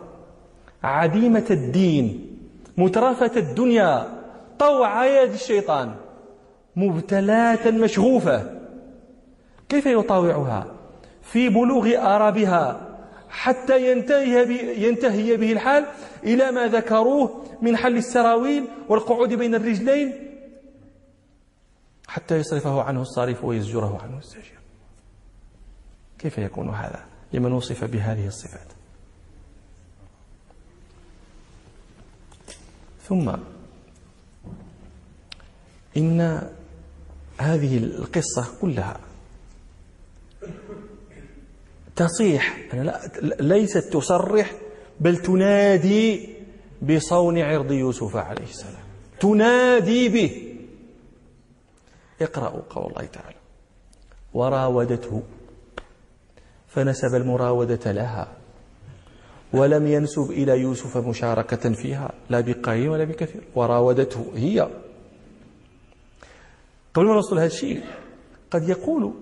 [0.83, 2.37] عديمة الدين
[2.77, 4.21] مترفة الدنيا
[4.59, 5.95] طوع يد الشيطان
[6.75, 8.59] مبتلاة مشغوفة
[9.69, 10.74] كيف يطاوعها؟
[11.25, 12.97] في بلوغ آرابها
[13.29, 15.85] حتى ينتهي, ينتهي به الحال
[16.23, 20.13] إلى ما ذكروه من حل السراويل والقعود بين الرجلين
[22.07, 24.55] حتى يصرفه عنه الصارف ويزجره عنه الزاجر
[26.19, 28.67] كيف يكون هذا؟ لمن وصف بهذه الصفات.
[33.03, 33.35] ثم
[35.97, 36.49] إن
[37.37, 38.99] هذه القصة كلها
[41.95, 42.57] تصيح.
[43.39, 44.51] ليست تصرح
[44.99, 46.29] بل تنادي
[46.81, 48.85] بصون عرض يوسف عليه السلام.
[49.19, 50.55] تنادي به.
[52.21, 53.37] اقرأوا قول الله تعالى.
[54.33, 55.23] وراودته.
[56.67, 58.37] فنسب المراودة لها.
[59.53, 62.11] ولم ينسب إلى يوسف مشاركة فيها.
[62.29, 63.43] لا بقليل ولا بكثير.
[63.55, 64.69] وراودته هي.
[66.93, 67.83] قبل ما نوصل هذا الشيء.
[68.51, 69.13] قد يقول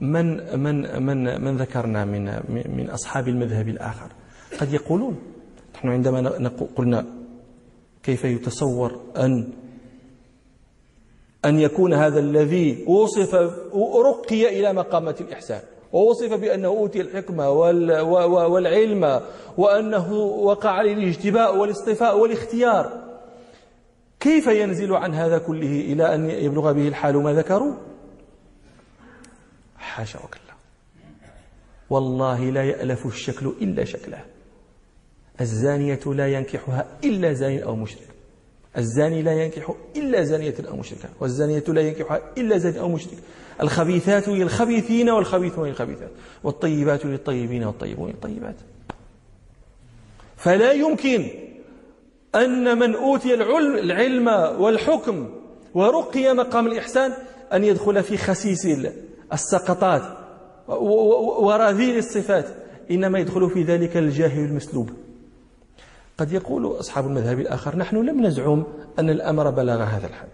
[0.00, 2.24] من من من من ذكرنا من
[2.76, 4.08] من أصحاب المذهب الآخر؟
[4.60, 5.16] قد يقولون.
[5.74, 7.06] نحن عندما قلنا
[8.02, 9.48] كيف يتصور أن
[11.44, 13.34] أن يكون هذا الذي وصف
[14.06, 15.60] رقي إلى مقامه الإحسان
[15.92, 17.50] ووصف بأنه أوتي الحكمة
[18.48, 19.20] والعلم
[19.56, 23.02] وأنه وقع عليه الاجتباء والاصطفاء والاختيار.
[24.20, 27.74] كيف ينزل عن هذا كله إلى أن يبلغ به الحال ما ذكروا؟
[29.90, 30.54] حاشا وكلا.
[31.90, 34.24] والله لا يألف الشكل إلا شكله.
[35.40, 38.08] الزانية لا ينكحها إلا زاني أو مشرك.
[38.78, 41.08] الزاني لا ينكح إلا زانية أو مشركة.
[41.20, 43.18] والزانية لا ينكحها إلا زاني أو مشرك.
[43.62, 46.10] الخبيثات للخبيثين والخبيثون للخبيثات.
[46.44, 48.56] والطيبات للطيبين والطيبون للطيبات.
[50.36, 51.30] فلا يمكن
[52.34, 54.28] أن من أوتي العلم
[54.60, 55.30] والحكم
[55.74, 57.12] ورقي مقام الإحسان
[57.52, 58.66] أن يدخل في خسيس
[59.32, 60.02] السقطات.
[60.68, 62.46] ورذيل الصفات
[62.90, 64.90] إنما يدخل في ذلك الجاهل المسلوب.
[66.18, 68.64] قد يقول أصحاب المذهب الآخر نحن لم نزعم
[68.98, 70.28] أن الأمر بلغ هذا الحد.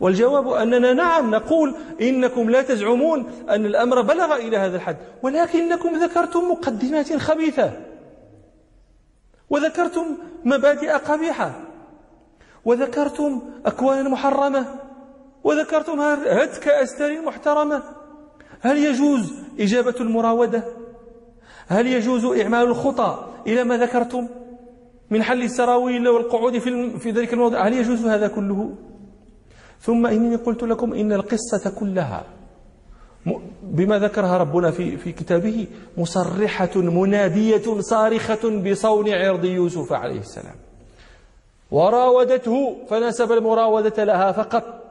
[0.00, 6.50] والجواب أننا نعم نقول إنكم لا تزعمون أن الأمر بلغ إلى هذا الحد ولكنكم ذكرتم
[6.50, 7.72] مقدمات خبيثة.
[9.50, 10.04] وذكرتم
[10.44, 11.60] مبادئ قبيحة.
[12.64, 14.66] وذكرتم أكوانا محرمة.
[15.44, 17.97] وذكرتم هتك أستار محترمة.
[18.60, 20.64] هل يجوز إجابة المراودة؟
[21.68, 24.28] هل يجوز إعمال الخطى إلى ما ذكرتم؟
[25.10, 27.66] من حل السراويل والقعود في, في ذلك الموضع.
[27.66, 28.74] هل يجوز هذا كله؟
[29.80, 32.24] ثم إنني قلت لكم إن القصة كلها
[33.62, 35.66] بما ذكرها ربنا في, في كتابه
[35.96, 40.54] مصرحة منادية صارخة بصون عرض يوسف عليه السلام.
[41.70, 44.87] وراودته فنسب المراودة لها فقط.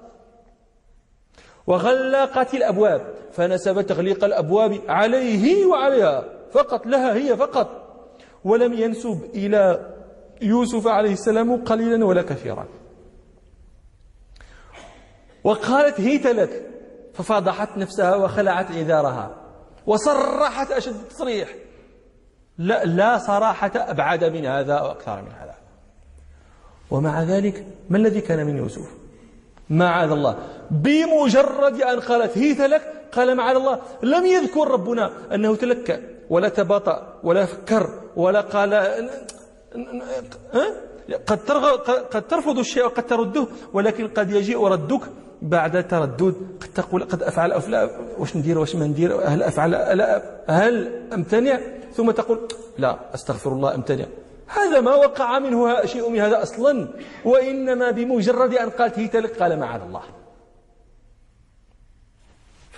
[1.68, 3.02] وغلقت الأبواب
[3.32, 7.84] فنسب تغليق الأبواب عليه وعليها فقط لها هي فقط.
[8.44, 9.94] ولم ينسب إلى
[10.42, 12.68] يوسف عليه السلام قليلا ولا كثيرا.
[15.44, 16.70] وقالت هيت لك
[17.14, 19.36] ففضحت نفسها وخلعت عذارها
[19.86, 21.50] وصرحت أشد التصريح
[22.58, 25.56] لا, لا صراحة أبعد من هذا وأكثر من هذا.
[26.92, 28.92] ومع ذلك ما الذي كان من يوسف؟
[29.70, 30.38] معاذ الله.
[30.72, 36.00] بمجرد أن قالت هيت لك قال معاذ الله لم يذكر ربنا أنه تلكى
[36.30, 38.74] ولا تباطأ ولا فكر ولا قال
[41.28, 41.40] قد
[42.12, 45.02] قد ترفض الشيء وقد ترده ولكن قد يجيء ردك
[45.42, 46.36] بعد تردد.
[46.62, 51.04] قد تقول قد أفعل أو لا واش ندير واش ما ندير هل أفعل لا هل
[51.14, 51.60] أمتنع؟
[51.94, 54.06] ثم تقول لا أستغفر الله أمتنع.
[54.48, 56.88] هذا ما وقع منه شيء من هذا أصلا
[57.26, 60.02] وإنما بمجرد أن قالت هيتلك قال معاذ الله.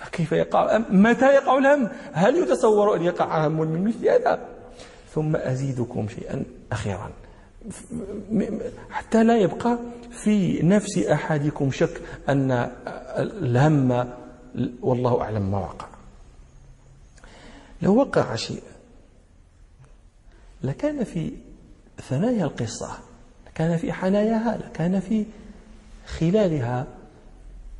[0.00, 4.48] فكيف يقع متى يقع الهم؟ هل يتصور أن يقع هم من مثل هذا؟
[5.14, 7.10] ثم أزيدكم شيئا أخيرا.
[8.90, 9.78] حتى لا يبقى
[10.10, 12.70] في نفس أحدكم شك أن
[13.16, 14.08] الهم
[14.82, 15.86] والله أعلم ما وقع.
[17.82, 18.62] لو وقع شيء
[20.62, 21.32] لكان في
[22.08, 22.90] ثنايا القصة
[23.46, 25.26] لكان في حناياها لكان في
[26.06, 26.86] خلالها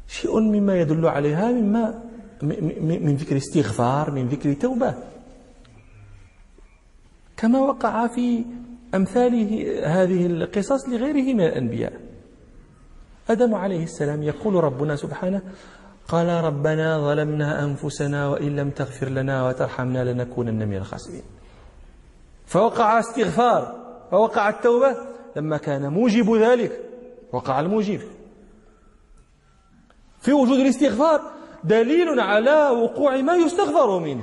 [0.09, 2.03] شيء مما يدل عليها مما
[2.43, 4.95] من ذكر استغفار من ذكر توبة.
[7.37, 8.45] كما وقع في
[8.95, 9.35] أمثال
[9.85, 11.93] هذه القصص لغيره من الأنبياء.
[13.31, 15.43] آدم عليه السلام يقول ربنا سبحانه
[16.09, 21.23] قال ربنا ظلمنا أنفسنا وإن لم تغفر لنا وترحمنا لنكونن من الخاسرين.
[22.47, 24.97] فوقع استغفار فوقع التوبة.
[25.37, 26.81] لما كان موجب ذلك
[27.33, 28.01] وقع الموجب.
[30.21, 34.23] في وجود الاستغفار دليل على وقوع ما يستغفر منه.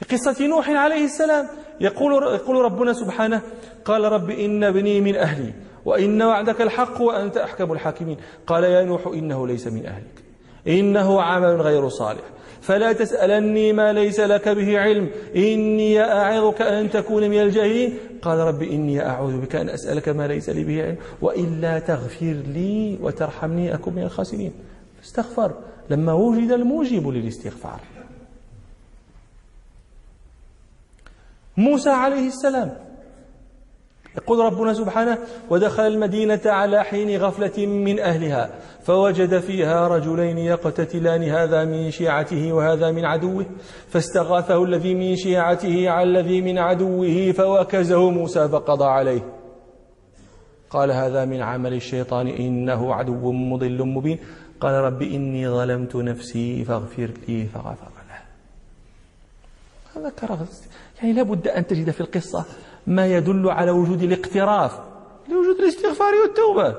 [0.00, 1.48] في قصة نوح عليه السلام
[1.80, 3.42] يقول, يقول ربنا سبحانه
[3.84, 5.52] قال رب إن ابني من أهلي
[5.84, 8.16] وإن وعدك الحق وأنت أحكم الحاكمين.
[8.46, 10.22] قال يا نوح إنه ليس من أهلك.
[10.68, 12.22] إنه عمل غير صالح.
[12.60, 15.10] فلا تسألني ما ليس لك به علم.
[15.36, 17.98] إني أعظك أن تكون من الجاهلين.
[18.22, 22.98] قال رب إني أعوذ بك أن أسألك ما ليس لي به علم وإلا تغفر لي
[23.02, 24.52] وترحمني أكون من الخاسرين.
[25.02, 25.54] استغفر.
[25.90, 27.80] لما وجد الموجب للاستغفار.
[31.56, 32.76] موسى عليه السلام
[34.16, 35.18] يقول ربنا سبحانه
[35.50, 38.50] ودخل المدينة على حين غفلة من أهلها
[38.82, 43.46] فوجد فيها رجلين يقتتلان هذا من شيعته وهذا من عدوه
[43.88, 49.22] فاستغاثه الذي من شيعته على الذي من عدوه فوكزه موسى فقضى عليه.
[50.70, 54.18] قال هذا من عمل الشيطان إنه عدو مضل مبين.
[54.62, 58.20] قال رب إني ظلمت نفسي فاغفر لي فغفر له.
[59.96, 60.46] هذا
[60.98, 62.44] يعني لابد أن تجد في القصة
[62.86, 64.72] ما يدل على وجود الاقتراف.
[65.28, 66.76] لوجود الاستغفار والتوبة.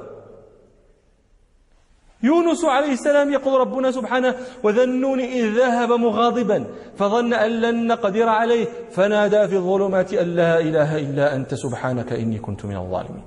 [2.24, 6.66] يونس عليه السلام يقول ربنا سبحانه وذنون إذ ذهب مغاضبا
[6.98, 12.40] فظن أن لن نقدر عليه فنادى في الظلمات أن لا إله إلا أنت سبحانك إني
[12.40, 13.24] كنت من الظالمين.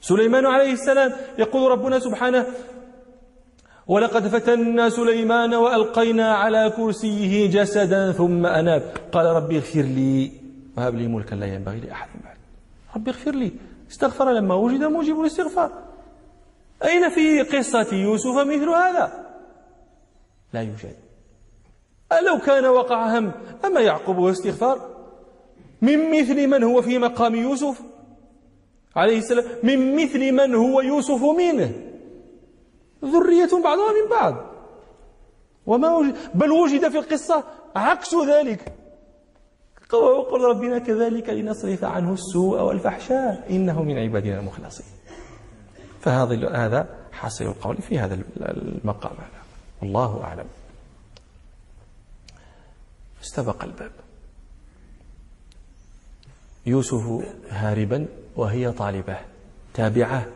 [0.00, 2.46] سليمان عليه السلام يقول ربنا سبحانه
[3.90, 8.82] ولقد فتنا سليمان وألقينا على كرسيه جسدا ثم أناب.
[9.12, 10.32] قال ربي اغفر لي.
[10.76, 12.36] وهب لي ملكا لا ينبغي لأحد بعد.
[12.96, 13.52] ربي اغفر لي.
[13.90, 15.70] استغفر لما وجد موجب الاستغفار.
[16.84, 19.12] أين في قصة يوسف مثل هذا؟
[20.52, 20.96] لا يوجد.
[22.12, 23.32] ألو كان وقع هم؟
[23.64, 24.88] أما يعقوب واستغفار؟
[25.82, 27.80] من مثل من هو في مقام يوسف؟
[28.96, 29.44] عليه السلام.
[29.62, 31.89] من مثل من هو يوسف منه؟
[33.04, 34.34] ذرية بعضها من بعض.
[35.66, 37.44] وما وجد بل وجد في القصة
[37.76, 38.72] عكس ذلك.
[39.92, 43.46] وقل ربنا كذلك لنصرف عنه السوء والفحشاء.
[43.50, 44.86] إنه من عبادنا المخلصين.
[46.00, 49.42] فهذا هذا حاصل القول في هذا المقام هذا.
[49.82, 50.46] والله أعلم.
[53.22, 53.92] استبق الباب.
[56.66, 59.18] يوسف هاربا وهي طالبة
[59.74, 60.26] تابعة.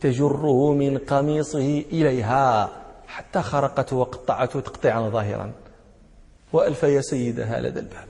[0.00, 2.70] تجره من قميصه إليها
[3.06, 5.52] حتى خرقته وقطعته تقطيعا ظاهرا.
[6.52, 8.08] وألف يا سيدها لدى الباب.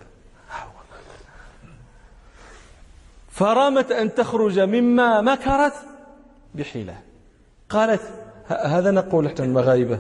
[3.31, 5.75] فرامت أن تخرج مما مكرت
[6.55, 6.97] بحيلة.
[7.69, 8.03] قالت
[8.47, 9.99] هذا نقول حتى المغاربة.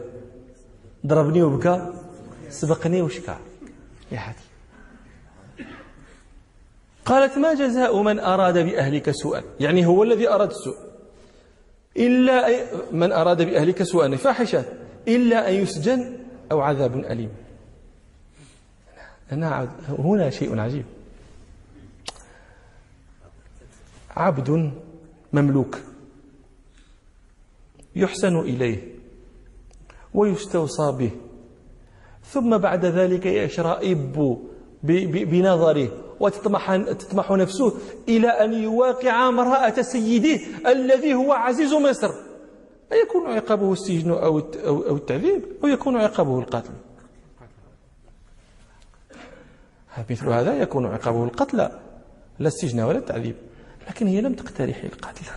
[1.07, 1.92] ضربني وبكى
[2.51, 3.37] سبقني وشكى
[4.12, 4.38] يا حدي
[7.05, 10.77] قالت ما جزاء من أراد بأهلك سوءا؟ يعني هو الذي أراد السوء.
[11.96, 12.46] إلا
[12.92, 14.64] من أراد بأهلك سوءا فاحشة
[15.09, 16.16] إلا أن يسجن
[16.53, 17.31] أو عذاب أليم.
[19.88, 20.85] هنا شيء عجيب.
[24.11, 24.72] عبد
[25.33, 25.79] مملوك
[27.96, 28.94] يحسن إليه
[30.14, 31.11] ويستوصى به
[32.24, 34.38] ثم بعد ذلك يشرئب
[34.83, 36.08] بنظره.
[36.21, 37.75] وتطمح تطمح نفسه
[38.09, 42.11] إلى أن يواقع امرأة سيده الذي هو عزيز مصر.
[42.93, 46.71] أيكون عقابه السجن أو أو التعذيب؟ أو يكون عقابه القتل؟
[50.11, 51.57] مثل هذا يكون عقابه القتل
[52.39, 53.35] لا السجن ولا التعذيب.
[53.89, 55.25] لكن هي لم تقترح القتل.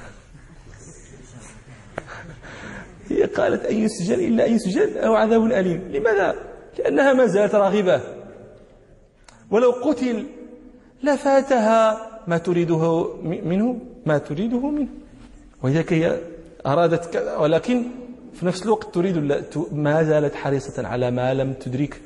[3.10, 5.92] هي قالت أن يسجن إلا أن يسجن أو عذاب أليم.
[5.92, 6.36] لماذا؟
[6.80, 8.02] لأنها ما زالت راغبة.
[9.52, 10.26] ولو قتل
[11.04, 14.88] لفاتها ما تريده منه ما تريده منه.
[15.64, 16.20] وذلك هي
[16.66, 17.84] أرادت كذا ولكن
[18.34, 19.18] في نفس الوقت تريد
[19.72, 22.02] ما زالت حريصة على ما لم تدرك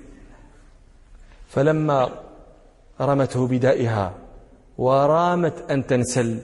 [1.50, 2.10] فلما
[3.02, 4.14] رمته بدائها
[4.78, 6.40] ورامت أن تنسل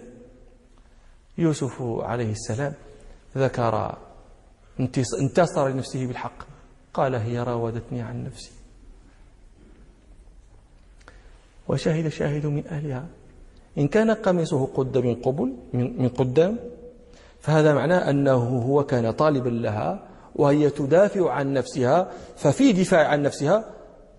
[1.38, 2.74] يوسف عليه السلام
[3.38, 3.98] ذكر
[5.22, 6.46] انتصر لنفسه بالحق.
[6.94, 8.52] قال هي راودتني عن نفسي.
[11.72, 13.06] وشهد شاهد من أهلها.
[13.78, 16.60] إن كان قميصه قد من قبل من قدام
[17.40, 19.90] فهذا معناه أنه هو كان طالبا لها
[20.36, 23.66] وهي تدافع عن نفسها ففي دفاع عن نفسها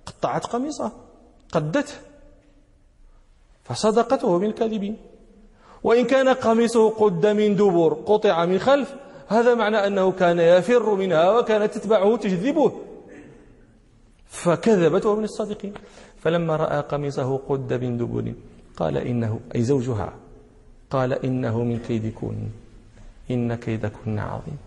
[0.07, 0.93] قطعت قميصه
[1.53, 1.95] قدته
[3.65, 4.97] فصدقته من الكاذبين
[5.85, 8.95] وإن كان قميصه قد من دبر قطع من خلف
[9.29, 12.73] هذا معنى أنه كان يفر منها وكانت تتبعه تجذبه.
[14.27, 15.73] فكذبت من الصادقين.
[16.23, 18.35] فلما رأى قميصه قد من دبر
[18.77, 20.13] قال إنه أي زوجها.
[20.91, 22.49] قال إنه من كيدكن.
[23.31, 24.59] إن كيدكن عظيم.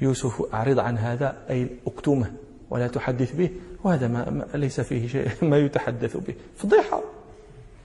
[0.00, 2.32] يوسف أعرض عن هذا أي أكتمه
[2.70, 3.50] ولا تحدث به.
[3.84, 6.34] وهذا ما, ليس فيه شيء ما يتحدث به.
[6.56, 7.02] فضيحة.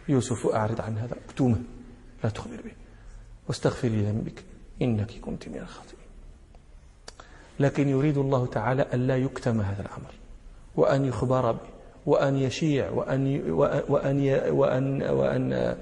[0.09, 1.61] يوسف أعرض عن هذا أكتمه.
[2.23, 2.71] لا تخبر به.
[3.47, 4.43] واستغفري ذنبك.
[4.82, 5.99] إنك كنت من الخاطئين.
[7.59, 10.13] لكن يريد الله تعالى أن لا يكتم هذا الأمر.
[10.75, 11.78] وأن يخبر به.
[12.10, 13.51] وأن يشيع وأن
[13.89, 15.78] وأن وأن وأن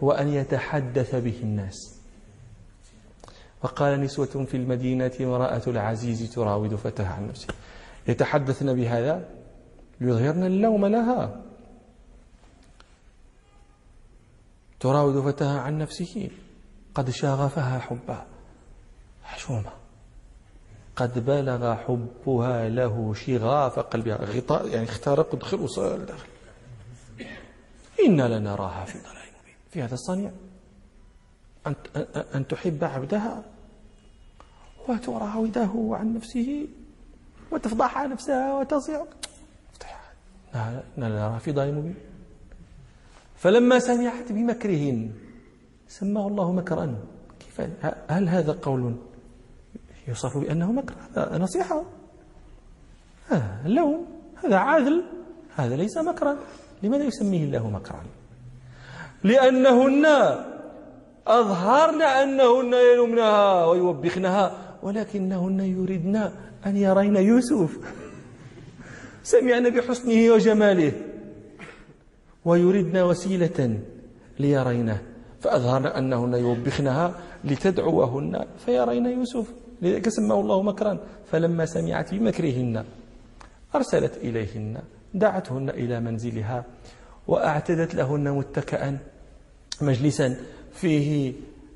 [0.00, 2.00] وأن يتحدث به الناس.
[3.62, 7.48] وقال نسوة في المدينة امرأة العزيز تراود فتاها عن نفسه.
[8.08, 9.28] يتحدثن بهذا؟
[10.00, 11.42] يظهرن اللوم لها.
[14.80, 16.30] تراود فتاها عن نفسه
[16.94, 18.26] قد شاغفها حبا.
[19.24, 19.83] حشومة.
[20.96, 24.16] قد بلغ حبها له شغاف قلبها.
[24.16, 26.28] غطاء يعني اخترق ودخل وصل داخل.
[28.06, 30.30] إنا لنراها في ضلال مبين في هذا الصنيع.
[31.66, 31.74] أن,
[32.34, 33.42] أن تحب عبدها
[34.88, 36.68] وتراوده عن نفسه
[37.50, 39.04] وتفضح نفسها وتصيع.
[40.54, 41.94] إنا لنراها في ضلال مبين
[43.36, 45.12] فلما سمعت بمكرهن
[45.88, 46.96] سماه الله مكرا.
[47.40, 47.60] كيف؟
[48.08, 48.96] هل هذا قول
[50.08, 50.94] يوصف بأنه مكر.
[51.16, 51.82] هذا نصيحة.
[53.28, 54.06] هذا اللوم
[54.44, 55.04] هذا عادل
[55.56, 56.36] هذا ليس مكرا.
[56.82, 58.02] لماذا يسميه الله مكرا؟
[59.24, 60.04] لأنهن
[61.26, 64.52] أظهرن أنهن يلومنها ويوبخنها
[64.82, 66.16] ولكنهن يريدن
[66.66, 67.78] أن يرين يوسف.
[69.22, 70.92] سمعن بحسنه وجماله.
[72.44, 73.80] ويردن وسيلة
[74.38, 75.02] ليرينه.
[75.40, 79.63] فأظهرن أنهن يوبخنها لتدعوهن فيرين يوسف.
[79.84, 80.98] لذلك سماه الله مكرا.
[81.30, 82.84] فلما سمعت بمكرهن
[83.74, 84.82] أرسلت إليهن
[85.14, 86.64] دعتهن إلى منزلها
[87.26, 88.98] وأعتدت لهن متكئا
[89.82, 90.36] مجلسا.
[90.72, 91.32] فيه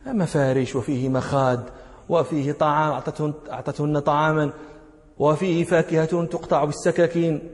[0.07, 1.65] مفارش وفيه مخاد
[2.09, 4.53] وفيه طعام أعطتهن, أعطتهن طعاما
[5.19, 7.51] وفيه فاكهة تقطع بالسكاكين.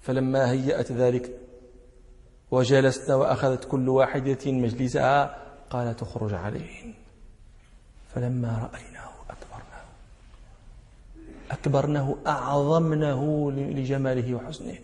[0.00, 1.38] فلما هيأت ذلك
[2.50, 5.36] وجلسنا وأخذت كل واحدة مجلسها
[5.70, 6.94] قال تخرج عليهن.
[8.14, 9.11] فلما رأيناه
[11.52, 14.78] أكبرناه أعظمنه لجماله وحسنه.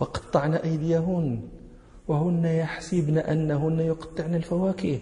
[0.00, 1.48] وقطعن أيديهن
[2.08, 4.98] وهن يحسبن أنهن يقطعن الفواكه.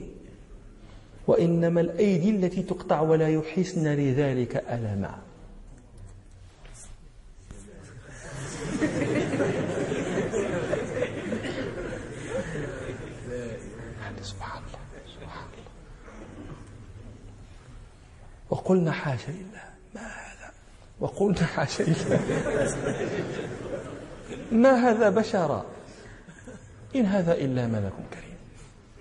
[1.26, 5.18] وإنما الأيدي التي تقطع ولا يحسن لذلك ألما.
[13.84, 14.82] وقلنا حاشا لله
[15.20, 15.64] ما هذا
[18.50, 19.53] وقلنا حاشا لله
[24.52, 25.66] ما هذا بشرا؟
[26.96, 28.38] إن هذا إلا ملك كريم.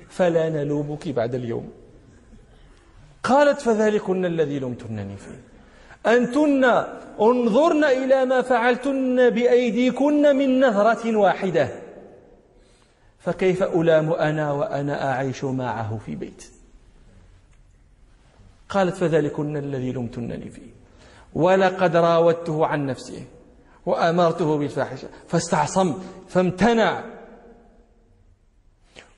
[0.09, 1.71] فلا نلومك بعد اليوم.
[3.23, 5.41] قالت فذلكن الذي لمتنني فيه.
[6.11, 6.63] أنتن
[7.21, 11.69] انظرن إلى ما فعلتن بأيديكن من نظرة واحدة.
[13.19, 16.43] فكيف ألام أنا وأنا أعيش معه في بيت؟
[18.69, 20.82] قالت فذلكن الذي لمتنني فيه.
[21.35, 23.23] ولقد راودته عن نفسه
[23.85, 25.93] وأمرته بالفاحشة فاستعصم
[26.27, 27.03] فامتنع.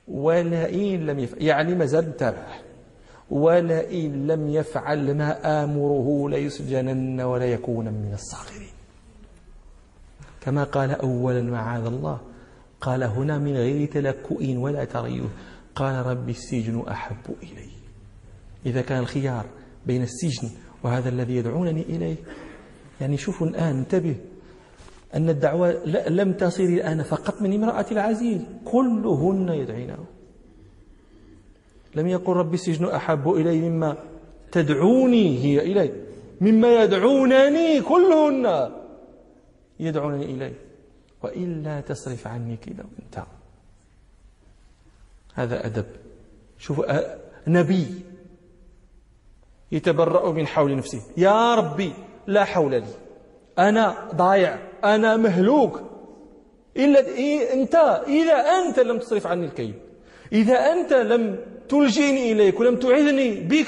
[0.08, 2.46] ولئن لم يفعل يعني ما زال متابع.
[3.30, 8.72] ولئن لم يفعل ما آمره ليسجنن ولا يكون من الصاغرين.
[10.40, 12.20] كما قال أولا معاذ الله
[12.80, 15.24] قال هنا من غير تلكؤ ولا تريث
[15.74, 17.70] قال رب السجن أحب إلي.
[18.66, 19.46] إذا كان الخيار
[19.86, 20.50] بين السجن
[20.86, 22.16] وهذا الذي يدعونني إليه.
[23.00, 24.16] يعني شوفوا الآن انتبه.
[25.14, 30.04] أن الدعوة لم تصل الآن فقط من امرأة العزيز كلهن يدعينه.
[31.94, 33.96] لم يقل رب السجن أحب إلي مما
[34.52, 35.92] تدعوني هي إليه.
[36.40, 38.70] مما يدعونني كلهن
[39.80, 40.54] يدعونني إليه.
[41.22, 43.24] وإلا تصرف عني كذا انت
[45.34, 45.86] هذا أدب.
[46.58, 46.82] شوف
[47.48, 47.86] نبي.
[49.72, 51.00] يتبرأ من حول نفسه.
[51.16, 51.92] يا ربي
[52.26, 52.84] لا حول لي.
[53.58, 55.80] أنا ضايع أنا مهلوك.
[56.76, 57.00] إلا
[57.52, 57.74] أنت
[58.08, 59.74] إذا أنت لم تصرف عني الكيد
[60.32, 61.38] إذا أنت لم
[61.68, 63.66] تلجئني إليك ولم تعذني بك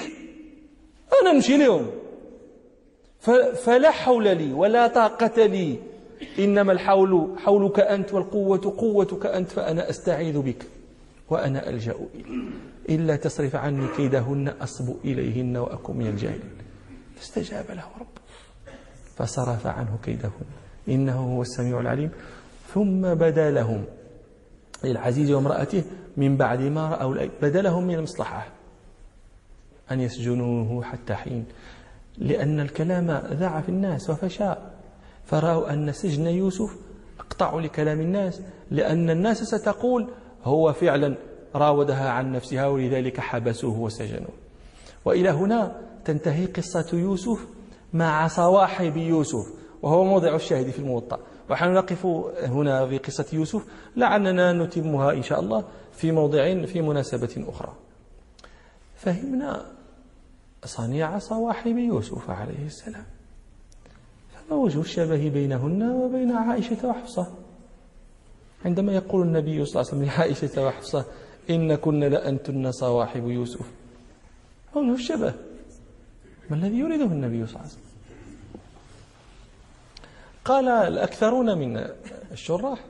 [1.23, 1.91] أنا نمشي اليوم.
[3.65, 5.79] فلا حول لي ولا طاقة لي.
[6.39, 10.63] إنما الحول حولك أنت والقوة قوتك أنت فأنا أستعيذ بك
[11.31, 12.27] وأنا ألجأ إليك.
[12.89, 16.51] إلا تصرف عني كيدهن أصب إليهن وأكون من الجاهلين.
[17.17, 18.07] فاستجاب له رب.
[19.17, 20.47] فصرف عنه كيدهن.
[20.89, 22.11] إنه هو السميع العليم.
[22.75, 23.85] ثم بدا لهم
[24.85, 25.85] للعزيز وامرأته
[26.17, 28.47] من بعد ما رأوا بدا لهم من المصلحة.
[29.91, 31.45] أن يسجنوه حتى حين.
[32.19, 34.55] لأن الكلام ذاع في الناس وفشى
[35.27, 36.71] فرأوا أن سجن يوسف
[37.21, 38.41] أقطع لكلام الناس.
[38.71, 40.09] لأن الناس ستقول
[40.45, 41.15] هو فعلا
[41.55, 44.35] راودها عن نفسها ولذلك حبسوه وسجنوه.
[45.05, 47.47] وإلى هنا تنتهي قصة يوسف
[47.93, 49.47] مع صواحب يوسف
[49.83, 51.19] وهو موضع الشاهد في الموطأ.
[51.51, 52.07] ونحن نقف
[52.43, 53.65] هنا في قصة يوسف
[53.97, 57.73] لعلنا نتمها إن شاء الله في موضع في مناسبة أخرى.
[58.97, 59.67] فهمنا
[60.65, 63.05] صنيع صواحب يوسف عليه السلام.
[64.35, 67.27] فما وجه الشبه بينهن وبين عائشة وحفصة؟
[68.65, 71.05] عندما يقول النبي صلى الله عليه وسلم لعائشة وحفصة
[71.51, 73.67] إن كن لأنتن صواحب يوسف.
[74.75, 75.35] وجه الشبه.
[76.51, 77.89] ما الذي يريده النبي صلى الله عليه وسلم؟
[80.45, 81.87] قال الأكثرون من
[82.33, 82.85] الشراح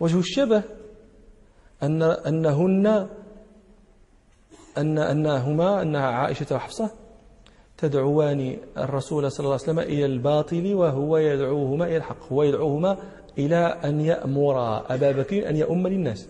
[0.00, 0.62] وجه الشبه
[1.82, 3.08] أن أنهن
[4.78, 6.90] أن أنهما أن عائشة وحفصة
[7.78, 12.98] تدعوان الرسول صلى الله عليه وسلم إلى الباطل وهو يدعوهما إلى الحق هو يدعوهما
[13.38, 16.28] إلى أن يأمر أبا بكر أن يؤم للناس.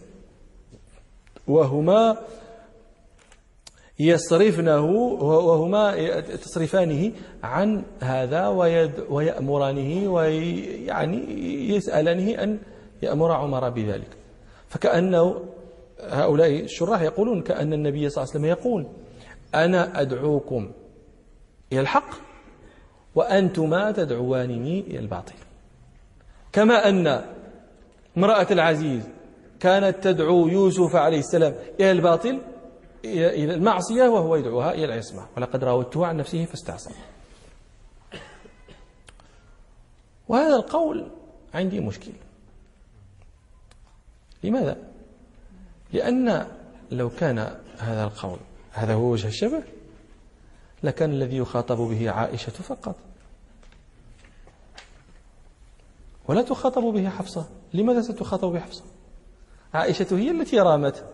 [1.48, 2.16] وهما
[3.98, 8.48] يصرفنه وهما تصرفانه عن هذا
[9.08, 11.18] ويأمرانه ويعني
[11.70, 12.58] يسألانه أن
[13.02, 14.08] يأمر عمر بذلك.
[14.68, 15.44] فكأنه
[16.00, 18.86] هؤلاء الشراح يقولون كأن النبي صلى الله عليه وسلم يقول
[19.54, 20.70] أنا أدعوكم
[21.72, 22.10] إلى الحق
[23.14, 25.34] وأنتما تدعوانني إلى الباطل.
[26.52, 27.24] كما أن
[28.16, 29.08] امرأة العزيز
[29.64, 32.40] كانت تدعو يوسف عليه السلام إلى الباطل
[33.04, 36.90] إلى المعصية وهو يدعوها إلى العصمة ولقد راودته عن نفسه فاستعصم.
[40.28, 41.10] وهذا القول
[41.54, 42.12] عندي مشكل.
[44.42, 44.76] لماذا؟
[45.92, 46.46] لأن
[46.90, 47.38] لو كان
[47.78, 48.38] هذا القول
[48.72, 49.62] هذا هو وجه الشبه
[50.82, 52.96] لكان الذي يخاطب به عائشة فقط.
[56.28, 57.48] ولا تخاطب به حفصة.
[57.74, 58.93] لماذا ستخاطب بحفصة
[59.74, 61.04] عائشة هي التي رامت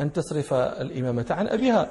[0.00, 1.90] أن تصرف الإمامة عن أبيها.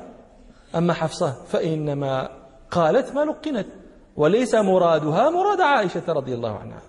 [0.75, 2.29] أما حفصة فإنما
[2.71, 3.67] قالت ما لقنت
[4.15, 6.81] وليس مرادها مراد عائشة رضي الله عنها.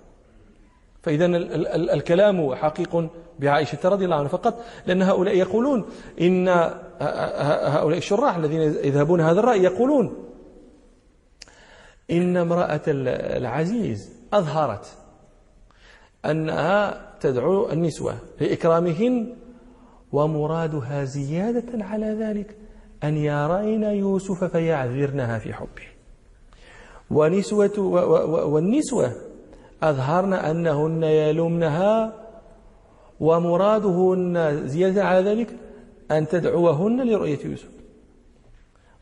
[1.03, 1.27] فإذا
[1.95, 4.29] الكلام حقيق بعائشة رضي الله عنها.
[4.29, 5.87] فقط لأن هؤلاء يقولون
[6.21, 6.49] إن
[7.69, 10.27] هؤلاء الشراح الذين يذهبون هذا الرأي يقولون
[12.11, 14.87] إن امرأة العزيز أظهرت
[16.25, 19.37] أنها تدعو النسوة لإكرامهن
[20.13, 22.57] ومرادها زيادة على ذلك
[23.05, 25.87] أن يرين يوسف فيعذرنها في حبه.
[27.11, 27.79] ونسوة
[28.47, 29.13] والنسوة
[29.83, 32.13] أظهرن أنهن يلومنها
[33.21, 35.57] ومرادهن زيادة على ذلك
[36.11, 37.71] أن تدعوهن لرؤية يوسف.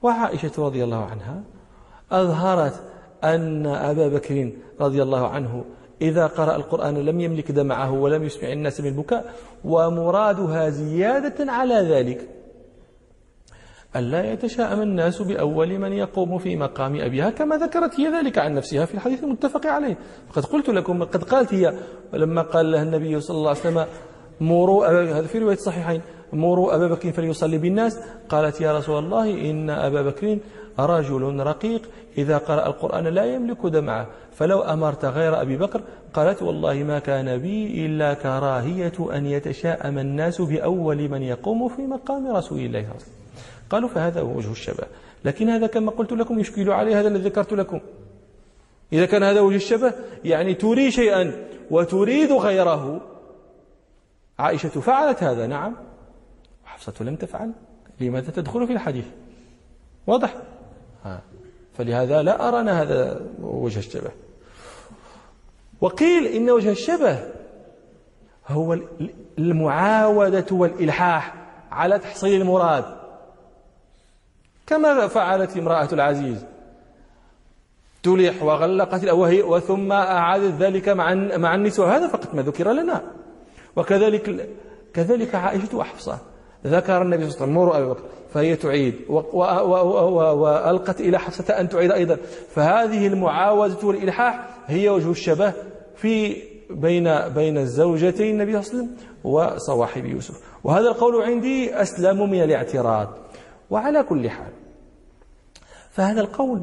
[0.03, 1.43] وعائشة رضي الله عنها
[2.13, 2.83] أظهرت
[3.25, 5.65] أن أبا بكر رضي الله عنه
[6.03, 9.35] إذا قرأ القرآن لم يملك دمعه ولم يسمع الناس من البكاء
[9.65, 12.29] ومرادها زيادة على ذلك.
[13.97, 18.85] ألا يتشاءم الناس بأول من يقوم في مقام أبيها كما ذكرت هي ذلك عن نفسها
[18.85, 19.99] في الحديث المتفق عليه.
[20.29, 21.75] فقد قلت لكم قد قالت هي
[22.13, 23.87] لما قال لها النبي صلى الله عليه وسلم
[24.41, 24.87] مروا
[25.19, 26.01] هذا في رواية الصحيحين
[26.33, 30.39] مروا أبا بكر فليصلي بالناس قالت يا رسول الله إن أبا بكر
[30.79, 34.07] رجل رقيق إذا قرأ القرآن لا يملك دمعه.
[34.33, 35.81] فلو أمرت غير أبي بكر
[36.15, 42.37] قالت والله ما كان بي إلا كراهية أن يتشاءم الناس بأول من يقوم في مقام
[42.37, 43.13] رسول الله صلى الله عليه وسلم.
[43.71, 44.85] قالوا فهذا هو وجه الشبه.
[45.25, 47.81] لكن هذا كما قلت لكم يشكل عليه هذا الذي ذكرت لكم.
[48.93, 49.93] إذا كان هذا وجه الشبه
[50.25, 51.33] يعني تري شيئا
[51.71, 53.01] وتريد غيره.
[54.39, 55.47] عائشة فعلت هذا.
[55.47, 55.77] نعم.
[56.65, 57.53] وحفصة لم تفعل.
[58.01, 59.05] لماذا تدخل في الحديث؟
[60.07, 60.35] واضح.
[61.79, 64.11] فلهذا لا أرانا هذا وجه الشبه.
[65.81, 67.19] وقيل إن وجه الشبه
[68.49, 68.79] هو
[69.39, 71.35] المعاودة والإلحاح
[71.73, 72.85] على تحصيل المراد.
[74.67, 76.45] كما فعلت امرأة العزيز.
[78.03, 83.03] تلح وغلقت وهي وثم أعادت ذلك مع مع النسوة هذا فقط ما ذكر لنا.
[83.77, 84.49] وكذلك
[84.95, 86.19] كذلك عائشة وحفصة
[86.67, 88.03] ذكر النبي صلى الله عليه وسلم مروا أبي بكر
[88.35, 88.95] فهي تعيد
[90.35, 92.19] وألقت إلى حفصة أن تعيد أيضا.
[92.55, 95.53] فهذه المعاوزة والإلحاح هي وجه الشبه
[95.97, 96.37] في
[96.71, 100.41] بين بين الزوجتين النبي صلى الله عليه وسلم وصواحب يوسف.
[100.65, 103.09] وهذا القول عندي أسلم من الاعتراض.
[103.71, 104.53] وعلى كل حال
[105.91, 106.63] فهذا القول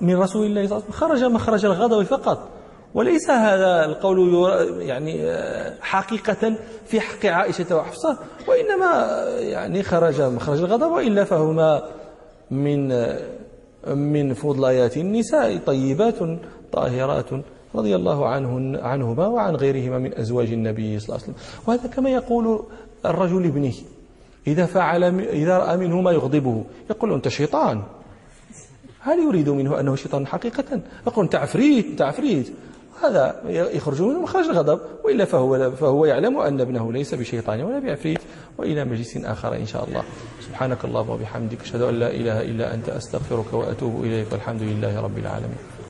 [0.00, 2.53] من رسول الله صلى الله عليه وسلم خرج مخرج الغضب فقط.
[2.94, 5.36] وليس هذا القول يعني
[5.80, 8.18] حقيقة في حق عائشة وحفصة
[8.48, 11.82] وإنما يعني خرج مخرج الغضب وإلا فهما
[12.50, 12.88] من
[13.94, 16.14] من فضليات النساء طيبات
[16.72, 17.30] طاهرات
[17.74, 21.66] رضي الله عنهن عنهما وعن غيرهما من أزواج النبي صلى الله عليه وسلم.
[21.66, 22.64] وهذا كما يقول
[23.06, 23.74] الرجل لابنه
[24.46, 27.82] إذا فعل إذا رأى منه ما يغضبه يقول أنت شيطان.
[29.00, 32.52] هل يريد منه أنه شيطان حقيقة؟ يقول أنت عفريت أنت عفريت
[33.08, 38.20] هذا يخرج منه مخرج الغضب وإلا فهو, فهو يعلم أن ابنه ليس بشيطان ولا بعفريت
[38.58, 40.02] وإلى مجلس آخر إن شاء الله.
[40.40, 45.18] سبحانك اللهم وبحمدك أشهد أن لا إله إلا أنت أستغفرك وأتوب إليك والحمد لله رب
[45.18, 45.73] العالمين.